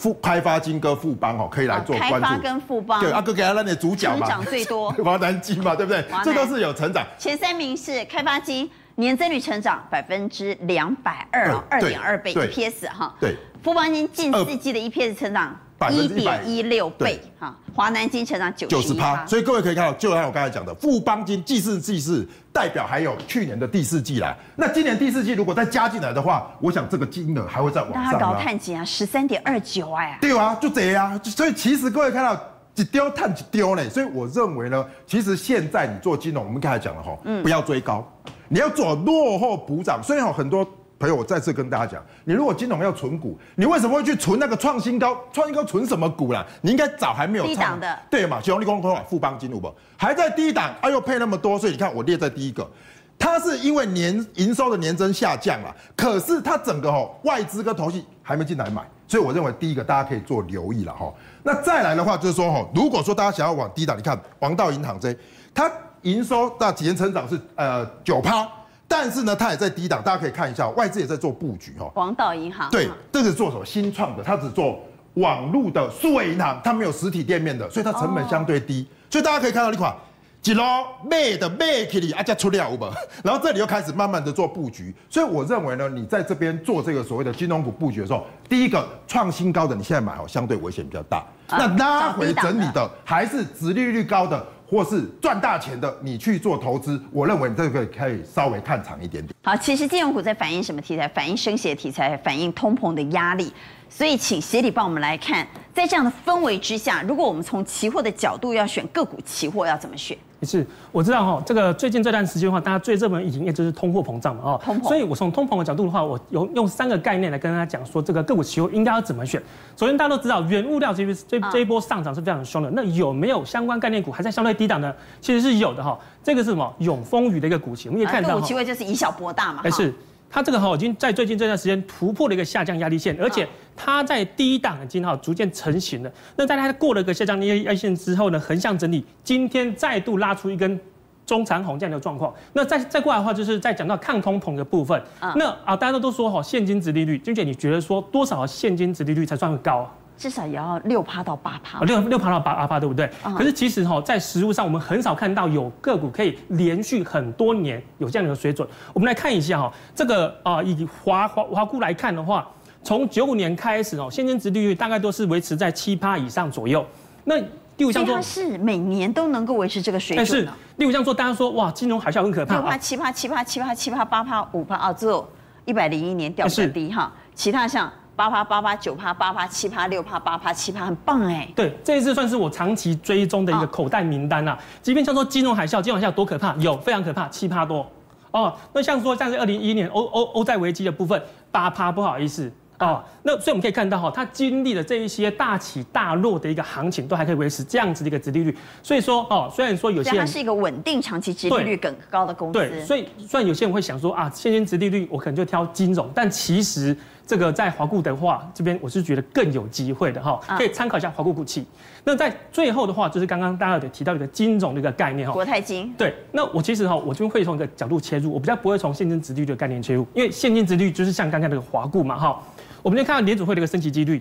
[0.00, 2.14] 富开发金跟富邦哦，可以来做关注。
[2.14, 4.90] 开发跟富邦，对，阿哥给他那点主角嘛，成长最多。
[5.04, 6.02] 华南金嘛，对不对？
[6.24, 7.06] 这都是有成长。
[7.18, 13.14] 前三名是开发金，年增率成长百分之两百二，二点二倍 EPS 哈。
[13.20, 15.54] 对，富邦金近四季的 EPS 成长。
[15.88, 24.36] 一点一六倍哈，华南金成长九十趴，所以各位可以看到，就像我刚才讲的，富邦金季四季是代表还有去年的第四季啦。
[24.56, 28.04] 那今年第四季如果再加进来的话，我想这个金额还会再往上。
[28.04, 28.84] 那他搞探几啊？
[28.84, 30.18] 十三点二九哎。
[30.20, 31.20] 对啊，就这样啊。
[31.24, 32.38] 所以其实各位看到
[32.74, 38.06] 一丢探一丢呢，所以我认为呢，其实现在你做金融，我们刚才讲了哈，不要追高，
[38.48, 40.02] 你要做落后补涨。
[40.02, 40.66] 虽然有很多。
[41.00, 45.18] 朋友，我再次跟大家讲，你如果金融要存股，你为什么会去存那个创新高？
[45.32, 46.46] 创新高存什么股啦？
[46.60, 48.38] 你应该早还没有低档的，对嘛？
[48.42, 49.74] 兄弟公公富邦金融不？
[49.96, 52.70] 还在低档，哎呦配那么多，所以你看我列在第一个，
[53.18, 61.10] 它是因为年营收的年增下降了，可是它整个吼外资跟投信还没进来买，所以我认为第一个大家可以做留意了哈。
[61.42, 65.16] 那再来的话就是说哈，如果说大家想要往低档，你看王道银行这
[65.54, 65.72] 它。
[66.02, 68.48] 营收那几年成长是呃九趴，
[68.92, 71.88] 但是呢，它也在低档，大家可以看一下，外资也在做布局哈。
[71.94, 73.64] 广道银行对，这个是做什么？
[73.64, 74.80] 新创的，它只做
[75.14, 78.84] 网络的数位银行，它没有实体店面的，所以它成本相对低。
[78.90, 79.94] 哦、所以大家可以看到一款，
[80.42, 80.64] 几楼
[81.08, 82.84] 卖的卖起里啊，加出料不？
[83.22, 84.92] 然后这里又开始慢慢的做布局。
[85.08, 91.18] 所以我认为呢，你在这边做这个所谓的金融股布局的时候，第一个创新高的，你现在买哦，相对危险比较大。
[91.46, 94.44] 啊、那拉回整理的，还是殖利率高的？
[94.70, 99.34] 或是赚大钱的，你去做投资，我认为这个可以稍微看长一点点。
[99.42, 101.08] 好，其实金融股在反映什么题材？
[101.08, 103.52] 反映升息题材，反映通膨的压力。
[103.90, 110.16] 所以，请协理帮我们来看，在这样的氛围之下，如果我们从期货的角度要选个股期货，要怎么选？
[110.42, 114.80] 是，我知道哈，这个最近这段时间的话，大家最热门的营业就是通货膨胀嘛，哦。
[114.84, 119.42] 所以我从通膨的角度的话，我有用三个概念来跟大家讲说，这个个股期货应该要怎么选。
[119.76, 122.70] 首先，大家都知道，原物料其实这这一波上涨是非常凶的。
[122.70, 124.94] 那有没有相关概念股还在相对低档呢？
[125.20, 125.98] 其实是有的哈。
[126.24, 126.74] 这个是什么？
[126.78, 129.60] 永丰余的一个股期，我们也看到，个股期货就是以小博大嘛。
[129.62, 129.92] 还是。
[130.30, 136.12] 它这个哈已经在最近这段时间突破了一个下降压力线，而且它在低档已经哈逐渐成型了。
[136.36, 140.80] 那在它过了一个下降压力线之后呢，横向整理，今天再度拉出一根
[141.26, 142.32] 中长红这样的状况。
[142.52, 145.02] 那再再过来的话，就是在讲到抗通膨的部分。
[145.34, 149.90] 那啊，大家都说哈现金值利率，君姐你觉得说多少现金值利率才算高？
[150.20, 153.10] 至少也要六趴到八趴，六六趴到八趴，对不对？
[153.38, 158.68] 可是其实哈，在实物上，我们很少看到有个股可以连续很多年有这样的水准。
[158.92, 162.46] 我们来看一下哈，这个啊，以华华华固来看的话，
[162.82, 166.84] 从九五年开始哦，现金值利率大概都是维持在七趴以上左右。
[167.24, 167.40] 那
[167.74, 170.16] 第五项说，它是每年都能够维持这个水准。
[170.18, 170.46] 但是
[170.76, 175.26] 第五项说，大家说哇，金融海啸很可怕，六趴、七趴、七趴、七趴、七趴、八趴、五趴啊，只有
[175.64, 177.90] 一百零一年掉最低哈，其他像。
[178.20, 181.48] 八趴八趴九趴八趴七趴六趴八趴七趴，很棒哎！
[181.56, 184.58] 对，这一次算是我长期追踪的一个口袋名单啊。
[184.82, 187.90] 即便像说金融海啸，金融海啸多可怕，有非常可怕，七趴多
[188.30, 188.54] 哦。
[188.74, 191.18] 那像说像是二零一一年欧欧欧债危机的部分，
[191.50, 192.52] 八趴不好意思。
[192.78, 198.56] 哦，那所以我们可以看到哈，它经历了这一些大起大落的一个行情，都还可以维持这样子的一个殖利率。
[198.82, 202.52] 所以说哦，虽然说有些人它是一个稳定长期殖利率更高的公司。
[202.58, 206.96] 对，所以虽然有些人会想说啊，现金殖利率我可能就挑金融，但其实
[207.30, 211.64] 这个在华固的话，这边我是觉得更有机会的哈，可以参考一下华固股期。
[212.02, 215.94] 那在最后的话，就是刚刚大家有提到一个金融的一个概念哈，国泰金。
[215.96, 222.42] 对，那我其实哈，我就会从一个角度切入，我比较不会从现金值率的概念切入，因为现金值率就是像刚才那个华固嘛哈。
[222.82, 224.20] 我们就看到联储会的一个升息几率，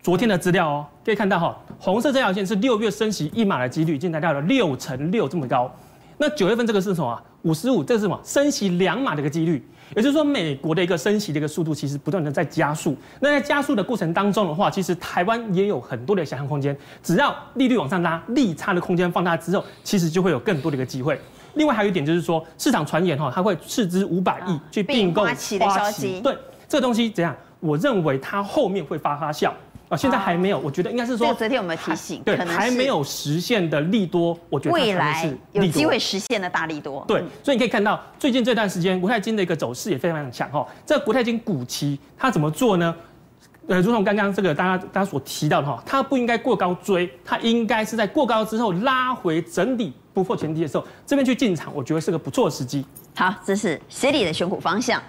[0.00, 5.68] 昨天的资料哦，可以看到哈，红色这条线是六月升息一码的几率，已经达到了六乘六这么高。
[6.18, 7.20] 那九月份这个是什么啊？
[7.42, 8.20] 五十五，这是什么？
[8.22, 9.64] 升息两码的一个几率，
[9.96, 12.96] 也就是说，美国的一个升息的一个速度其实不断的在加速。
[13.20, 16.76] 那在加速的过程当中的话，其实台湾也有很多的想象空间。
[17.02, 21.20] 只要利率往上拉，利差的空间放大之后，其实就会有更多的一个机会。
[21.54, 25.34] 另外还有一点就是说，市场传言哈，它会斥资五百亿去并购花
[25.90, 26.20] 旗。
[26.20, 26.36] 对，
[26.68, 27.34] 这个东西怎样？
[27.60, 29.50] 我认为它后面会发发酵
[29.88, 32.22] 啊，现在还没有，我觉得应该是说，昨天有没有提醒？
[32.22, 37.04] 对，还没有实现的利多，我觉得未来有机会实现的大利多。
[37.08, 40.66] 对，所以你可以看到最近这段时间国泰金的一个走势也非常强哈。
[40.84, 42.94] 这国泰金股期它怎么做呢？
[43.66, 52.84] 呃，如同刚刚这个大家大家所提到的哈，它不应该过高追，它应该是在过高之后拉回整理不破前低的时候，这边去进场，我觉得是个不错的时机。
[53.14, 55.02] 好，这是协理的选股方向。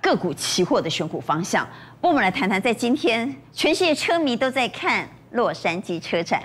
[0.00, 1.66] 个股期货的选股方向，
[2.00, 6.40] 我们来谈谈，在今天全世界车迷都在看洛杉矶车展，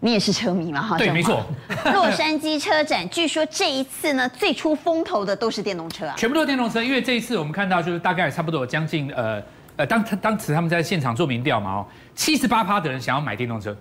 [0.00, 0.82] 你也是车迷吗？
[0.82, 1.42] 哈，对，没错。
[1.94, 9.42] 洛杉矶车展，据说这一次呢，最出风头的都是电动车啊，全部都是电动车，因为这一次我们看到就是大概差不多有将近呃
[9.76, 13.74] 呃，当当时他们在现场做民调嘛哦，七十八趴的人想要买电动车，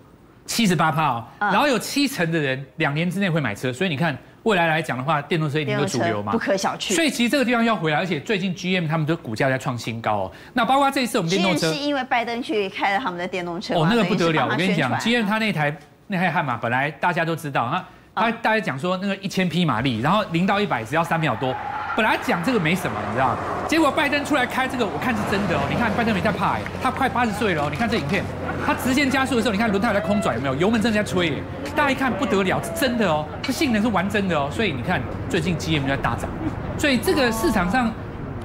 [0.46, 4.18] 七十八趴哦，然后有七成的人两年之内会买车，所以你看。
[4.44, 6.96] 未来来讲的话，电动车一定是主流嘛，不可小觑。
[6.96, 10.32] 所以其实这个地方要回来，而且最近 GM 他们的股价在创新高哦。
[10.54, 14.48] 那包括这一次我们电动车，是因为拜登去开了他们的电动车哦，那个不得了。
[14.50, 15.76] 我跟你讲，GM 他那台
[16.08, 17.70] 那台悍马本来大家都知道，
[18.16, 21.56] 他他大家讲说那个一千匹马力，然后零到一百只要三秒多。
[21.96, 23.38] 本来讲这个没什么，你知道吗？
[23.68, 25.62] 结果拜登出来开这个，我看是真的哦。
[25.70, 27.68] 你看拜登没在怕哎，他快八十岁了哦。
[27.70, 28.24] 你看这影片，
[28.66, 30.56] 他直线加速的时候，你看轮胎还在空转有没有？
[30.56, 31.34] 油门正在吹，
[31.76, 34.50] 大家一看不得了，是真的哦，这性能是玩真的哦。
[34.52, 36.30] 所以你看最近 GM 就在大涨，
[36.78, 37.92] 所以这个市场上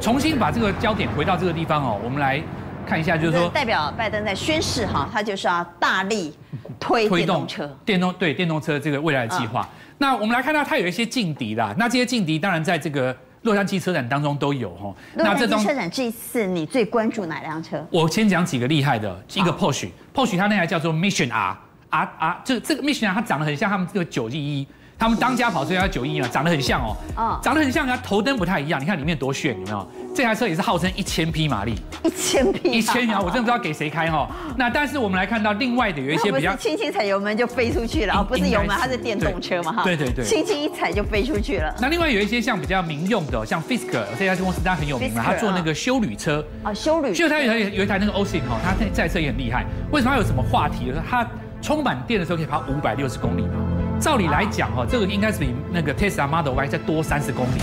[0.01, 2.43] 重新把这个焦点回到这个地方哦，我们来
[2.87, 6.35] 看一下，就是说代表拜登在宣誓哈，他就是要大力
[6.81, 9.61] 推推动车，电动对电动车这个未来的计划。
[9.63, 13.15] 嗯、那我们来看到它有一些劲敌啦，那这些劲敌当然在这个
[13.47, 14.95] 洛杉矶车展当中都有哈。
[15.15, 17.83] 那这张车展这一次你最关注哪辆车？
[17.91, 21.57] 我先讲几个厉害的，一个 Porsche，Porsche 它那台叫做 Mission R
[21.89, 24.67] R R，这这个 Mission R 它长得很像他们这个911。
[24.99, 28.81] 他们当家跑车要九一啊，长得很像哦，啊，长得很像，它头灯不太一样。
[28.81, 29.87] 你看里面多炫，有没有？
[30.15, 33.21] 这台车也是号称一千匹马力，一千匹，一千啊！
[33.21, 34.27] 我真的不知道给谁开哈。
[34.57, 39.85] 那但是我们来看到另外的有一些比较，轻轻踩油门就飞出去了，啊，不是油门，它是电动车嘛哈。
[39.85, 41.75] 对对对，轻轻一踩就飞出去了。
[41.79, 49.67] 那另外有一些像比较民用的，像 Fisker 这家公司它很有名嘛，它做那个修旅车啊，修旅，就它有有一台那个 Austin 哈，它这台车也很厉害。
[49.93, 51.03] 为什么它有什么话题呢？
[51.07, 51.29] 它
[51.61, 53.66] 充满电的时候可以跑五百六十公里嘛。
[54.01, 57.61] 照理来讲，哈，这个应该是比那个 Tesla Model Y 再多三十公里。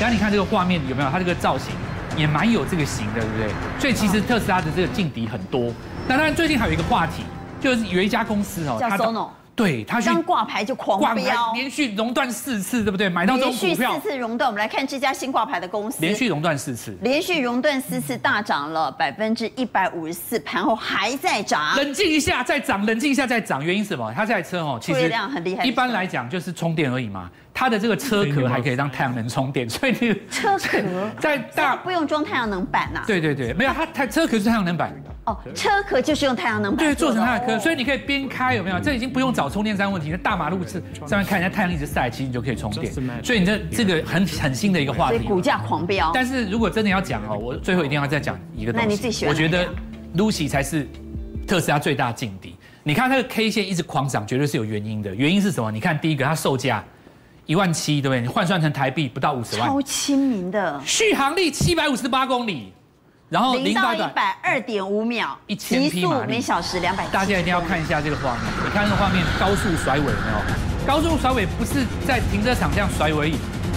[0.00, 1.10] 然后你看这个画面有没有？
[1.10, 1.74] 它这个造型
[2.16, 3.50] 也蛮有这个型的，对不对？
[3.80, 5.72] 所以其实特斯拉的这个劲敌很多。
[6.06, 7.22] 那当然，最近还有一个话题，
[7.60, 9.28] 就是有一家公司哦，叫 Sono。
[9.56, 13.08] 对，他刚挂牌就狂飙，连续熔断四次，对不对？
[13.08, 14.50] 买到这种股票，连续四次熔断。
[14.50, 21.74] 我们来看这家新挂牌的公司，连续熔断四次，连续熔断四次，大涨了百分之一百五十四，盘后还在涨。
[21.76, 24.12] 冷静一下再涨，冷静一下再涨，原因是什么？
[24.14, 25.64] 它这台车哦，其实量很厉害。
[25.64, 27.30] 一般来讲就是充电而已嘛。
[27.58, 30.78] 它的这个车壳还可以让太阳能充电，所以你车壳
[31.18, 33.04] 在大不用装太阳能板呐、啊。
[33.06, 34.94] 对对对，没有它它车壳是太阳能板。
[35.24, 38.78] 哦，车壳就是用太阳能板对做成它的壳，所以你可以边开有没有？
[38.78, 42.92] 这已经不用找充电站问题，在大马路是上面看人家太阳一直晒，其实你就可以充电。
[43.24, 45.16] 所以你这这个很很新的一个话题。
[45.16, 46.10] 所以股价狂飙。
[46.12, 48.86] 但是如果真的要讲哦，我最后一定要再讲一个东西。
[48.86, 49.34] 那你最喜欢？
[49.34, 49.66] 我觉得
[50.14, 50.86] Lucy 才是
[51.46, 52.54] 特斯拉最大劲敌。
[52.82, 55.12] 你看它的 K 线一直狂涨，绝对是有原因的。
[55.14, 55.72] 原因是什么？
[55.72, 56.84] 你看第一个，它售价
[57.46, 58.20] 一万七，对不对？
[58.20, 59.68] 你换算成台币不到五十万。
[59.68, 60.80] 超亲民的。
[60.84, 62.72] 续航力七百五十八公里。
[63.28, 67.08] 然后零到一百二点五秒，一千匹马力，每小时两百。
[67.08, 70.86] 大家一定要看一下这个画面，你看这个画面，高速甩尾有没有？
[70.86, 73.32] 高速甩尾不是在停车场这样甩尾，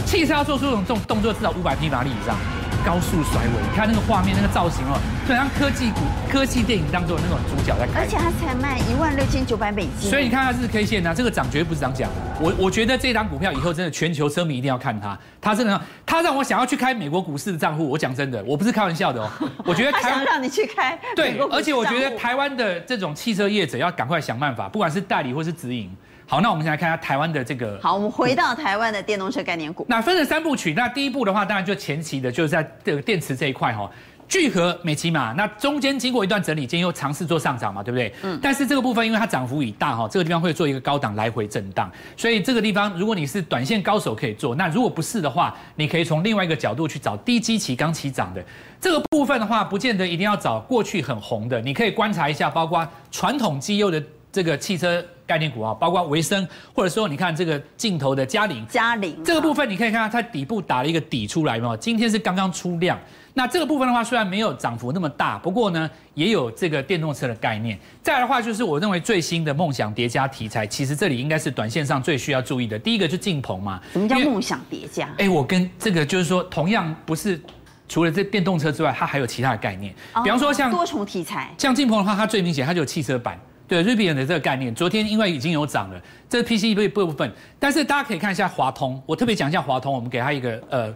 [0.06, 2.38] 汽车要做出这种这种动作，至少五百匹马力以上。
[2.86, 6.02] 高速甩尾，你看那个画面，那个造型哦，就像科技股、
[6.32, 8.02] 科技电影当中的那种主角在开。
[8.02, 10.10] 而且它才卖一万六千九百美金。
[10.10, 12.16] 所以你看它是 K 线呢、啊，这个涨绝对不是涨讲的。
[12.40, 17.88] 我我觉得这档股票以后真的全球车迷一定要看它，它真的，它让我想要去开美国股市的账户。
[17.90, 19.30] 我讲真的，我不是开玩笑的哦。
[19.66, 20.98] 我觉得他想让你去开。
[21.16, 25.90] 对，而且我觉得台湾的这种汽车业者要赶快想办法，不管是代理或是直营。
[26.30, 27.80] 好，那我们先来看一下台湾的这个。
[27.82, 29.84] 好，我们回到台湾的电动车概念股。
[29.90, 33.90] 那分成三部曲，那第一步的话，当然就前期的，就是在这个电池这一块哈，
[34.28, 35.34] 聚合美琪玛。
[35.34, 38.14] 那中间经过一段整理，今天又尝试做上涨嘛，对不对？
[38.22, 38.40] 嗯。
[38.40, 48.46] 但是这个部分，因为它涨幅已大哈，这个地方会做一个高档来回震荡，所以这个地方，如果你是短线高手可以做，那如果不是的话，你可以从另外一个角度去找低基期刚起涨的
[48.80, 55.04] 这个部分的话，不见得一定要找过去很红的，你可以观察一下，包括传统绩优的这个汽车。
[55.30, 63.00] 概念股啊，包括维生，或者说你看这个镜头的佳凌，佳凌这个部分你可以看到它底部打了一个底出来嘛，今天是刚刚出量。
[63.36, 67.78] 那这个部分的话，虽然没有涨幅那么大，不过呢也有这个电动车的概念。
[68.02, 72.78] 再来的话，就是我认为最新的梦想叠加题材，其实这里应该是短线上最需要注意的。
[72.80, 75.08] 第一个就是劲鹏嘛，什么叫梦想叠加？
[75.20, 77.40] 哎，我跟这个就是说，同样不是
[77.88, 83.40] 除了这电动车之外，它还有其他的概念，比方说像多重题材，像劲鹏的话，它最明显它就有汽车版。
[83.70, 90.92] 对 Rivian 的这个概念，昨天因为已经有涨了，这是 PCB 部分，但是大家可以看一下华通，我特别讲一下华通，我们给他一个呃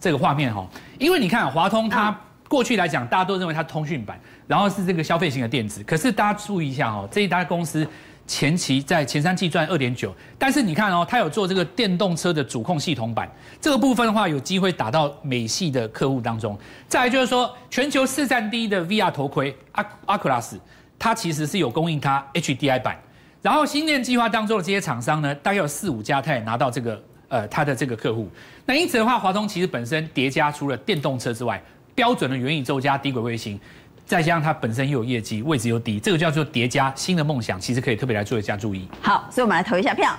[0.00, 0.66] 这个画面哈，
[0.98, 7.86] 因为你看华通它过去来讲，大家都认为它通讯版，然后是这个消费型的电子，可是大家注意一下哦，这一家公司
[8.26, 16.58] 前期在前三季赚二点九，但是你看哦，它有做这个电动车的主控系统版，这个部分的话有机会打到美系的客户当中，
[16.88, 20.58] 再来就是说全球市占第一的 VR 头盔阿阿克拉斯。
[20.98, 22.98] 它其实是有供应它 HDI 版，
[23.42, 28.28] 然后星链计划当中的这些厂商呢，大概有四五家，它也拿到这个呃它的这个客户。
[28.64, 31.62] 那因此的话，华通其实本身叠加除了电动车之外，
[31.94, 33.58] 标准的元宇宙加低轨卫星，
[34.04, 38.88] 再加上它本身又有业绩，位置又低，这个叫做叠加新的梦想，其实可以特别来做一下注意。
[39.00, 40.16] 好，所以我们来投一下票，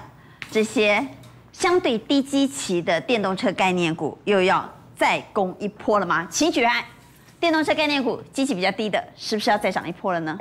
[0.49, 1.05] 这些
[1.51, 6.27] 相对低基期的电动车概念股又要再攻一波了吗？
[6.29, 6.83] 请举案，
[7.39, 10.37] 电动车概念股基期比较低的，是不是要再涨一波了呢？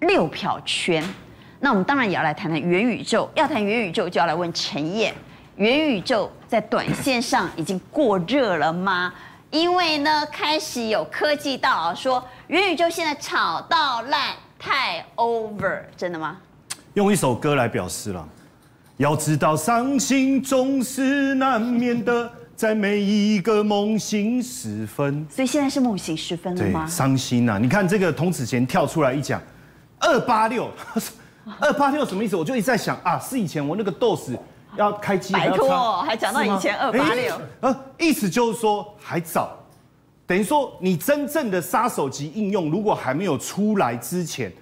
[0.00, 1.02] 六票圈，
[1.60, 3.30] 那我们当然也要来谈谈元宇宙。
[3.34, 5.14] 要谈元宇宙，就要来问陈燕：
[5.56, 9.12] 元宇宙在短线上已经过热了吗？
[9.50, 16.36] 因为呢，开始有科技大佬说元宇宙现在炒到烂，太 over，真的吗？
[16.94, 18.26] 用一首歌来表示了。
[18.98, 22.30] 要知道伤心总是难免的。
[22.56, 25.24] 在每一个梦醒时分。
[25.30, 26.84] 所以现在是梦醒时分了，吗？
[26.88, 27.58] 伤心呐、啊！
[27.58, 29.40] 你看这个童子贤跳出来一讲，
[30.00, 30.70] 二八六，
[31.60, 32.36] 二八六什么意思？
[32.36, 34.36] 我就一直在想啊，是以前我那个 DOS
[34.76, 39.56] 要开机，拜托，还讲到以前二八六，呃，意思就是说还早，
[40.26, 44.52] 等于说你真正的杀手级应用如果还没有出来之前，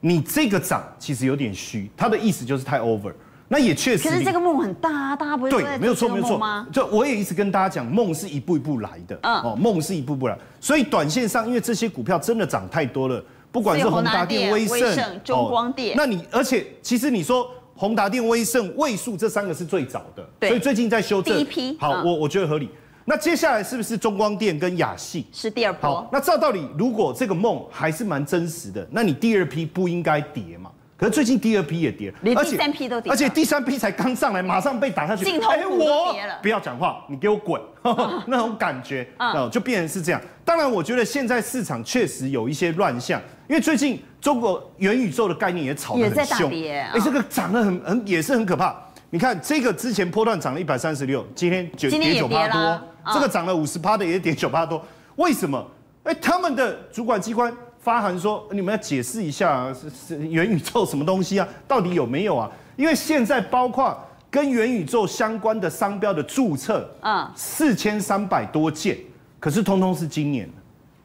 [0.00, 3.12] 你这个涨其实有点虚，它的意思就是太 over。
[3.52, 6.64] 那也确实，可是这个梦很大啊，大家不会对，没有错，没有错吗？
[6.72, 13.20] 就我也一直跟大家讲，梦是一步一步来的，嗯，哦，梦是一步步来，所以短线上，因为这些股票真的涨太多了，
[13.52, 22.68] 不管是宏达电、威盛、中光电，那你而且其实你说宏达电、威盛、位数这三个是最早的，所以最近在修正，第一批，好，我我觉得合理。
[23.04, 25.90] 那接下来是不是中光电跟雅系是第二波？
[25.90, 30.70] 好，那照道理，如果这个梦还是蛮真实的，那你第二批不应该跌嘛？
[31.00, 35.24] 可是最近第二批也跌，连第三批都跌，而且第三批才刚上来，马上被打下去。
[35.24, 37.58] 镜头股都跌了，不要讲话，你给我滚！
[38.28, 40.20] 那种感觉，嗯，就变成是这样。
[40.44, 48.76] 当然，我觉得现在市场确实有一些乱象，因为最近中国元宇宙的概念也炒得很凶，哎，这个涨得很很也是很可怕。
[49.08, 52.82] 你看这个之前波段涨了一百三十六，今天九跌九趴多，
[53.14, 54.84] 这个涨了五十趴的也跌九趴多，
[55.16, 55.66] 为什么？
[56.04, 57.50] 哎，他们的主管机关。
[57.80, 61.48] 发函说：“你们要解释一下，是是元宇宙什么东西啊？
[61.66, 62.50] 到底有没有啊？
[62.76, 63.98] 因为现在包括
[64.30, 68.98] 跟元宇宙相关的商标的注册，嗯，四千三百多件，
[69.38, 70.46] 可是通通是今年。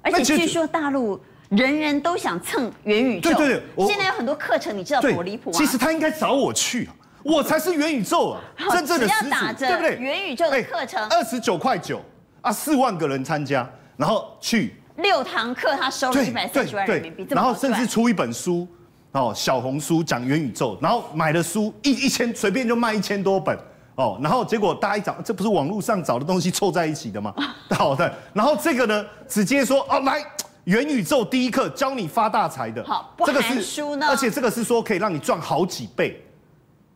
[0.01, 1.17] 而且据说大陆
[1.49, 5.57] 人人都想蹭元宇宙，对对对，现在有很多课程，你知道多离谱吗？
[5.57, 8.41] 其实他应该找我去啊，我才是元宇宙啊，
[8.75, 9.95] 真正的始祖，对不对？
[9.95, 12.01] 元宇宙的课程，二十九块九
[12.41, 13.65] 啊，四万个人参加，
[13.95, 18.67] 然后去。”六堂课，他收了一百四十万人民币，然后甚至出一本书，
[19.11, 23.57] 哦，小红书讲元宇宙，然后买的书一一千，随便就卖一千多本，
[23.95, 27.33] 哦，然后结果大家一找，这不是网络上找的东西凑在一起的吗？
[27.71, 30.23] 好的，然后这个呢，直接说哦，来
[30.63, 36.24] 元宇宙第一课教你发大财的，好，这个是书呢，而且这个是说可以让你赚好几倍。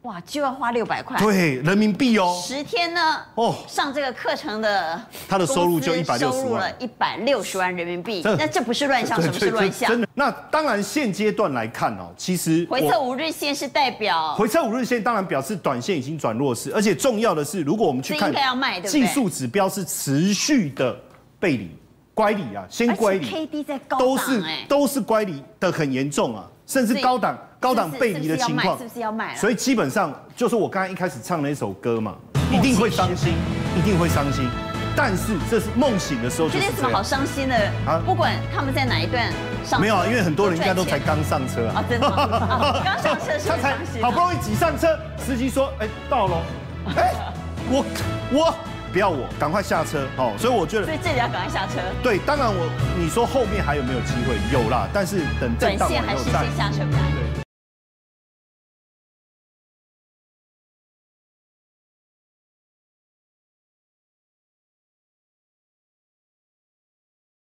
[0.04, 2.41] 哇，就要花六百块，对，人民币哦。
[2.41, 8.22] 十天呢，哦，上这个课程的，他的收入就一百六十万，收入了一百六十万人民币。
[8.24, 9.91] 那这不是乱象，什么是乱象？
[9.91, 10.08] 真的。
[10.14, 18.34] 那当然，现阶段来看哦，其实回测五日线是代表回测五日线，当然表示短线已经转弱势，而且重要的是，如果我们去看
[18.86, 20.97] 技术指标是持续的
[21.41, 21.70] 背离、
[22.14, 26.47] 乖离啊，先乖离，K D 在高都是都是乖离的很严重啊。
[26.70, 29.36] 甚至高档高档背离的情况，是不是要卖？
[29.36, 32.15] 所以基本上就是我刚才一开始唱那首歌嘛，
[32.51, 33.34] 一定会伤心，
[33.76, 34.47] 一定会伤心。
[34.95, 37.55] 但是这是梦醒的时候，觉得有什么好伤心的
[37.88, 37.99] 啊？
[38.05, 39.34] 不管他们在哪一段
[39.65, 41.84] 上，没有啊，因为很多人应该都才刚上车啊。
[41.89, 42.07] 真的？
[42.86, 43.57] 刚上车是伤
[43.91, 44.03] 心。
[44.03, 46.38] 好不容易挤上车，司机说：“哎，到了。”
[46.95, 47.15] 哎，
[47.72, 47.84] 我
[48.32, 48.55] 我。
[48.92, 50.34] 不要我，赶快下车哦！
[50.38, 51.80] 所以我觉得，所以这里要赶快下车。
[52.02, 54.36] 对，当然我你说后面还有没有机会？
[54.52, 56.98] 有啦，但是等震荡还是先下车吧。
[57.36, 57.49] 对。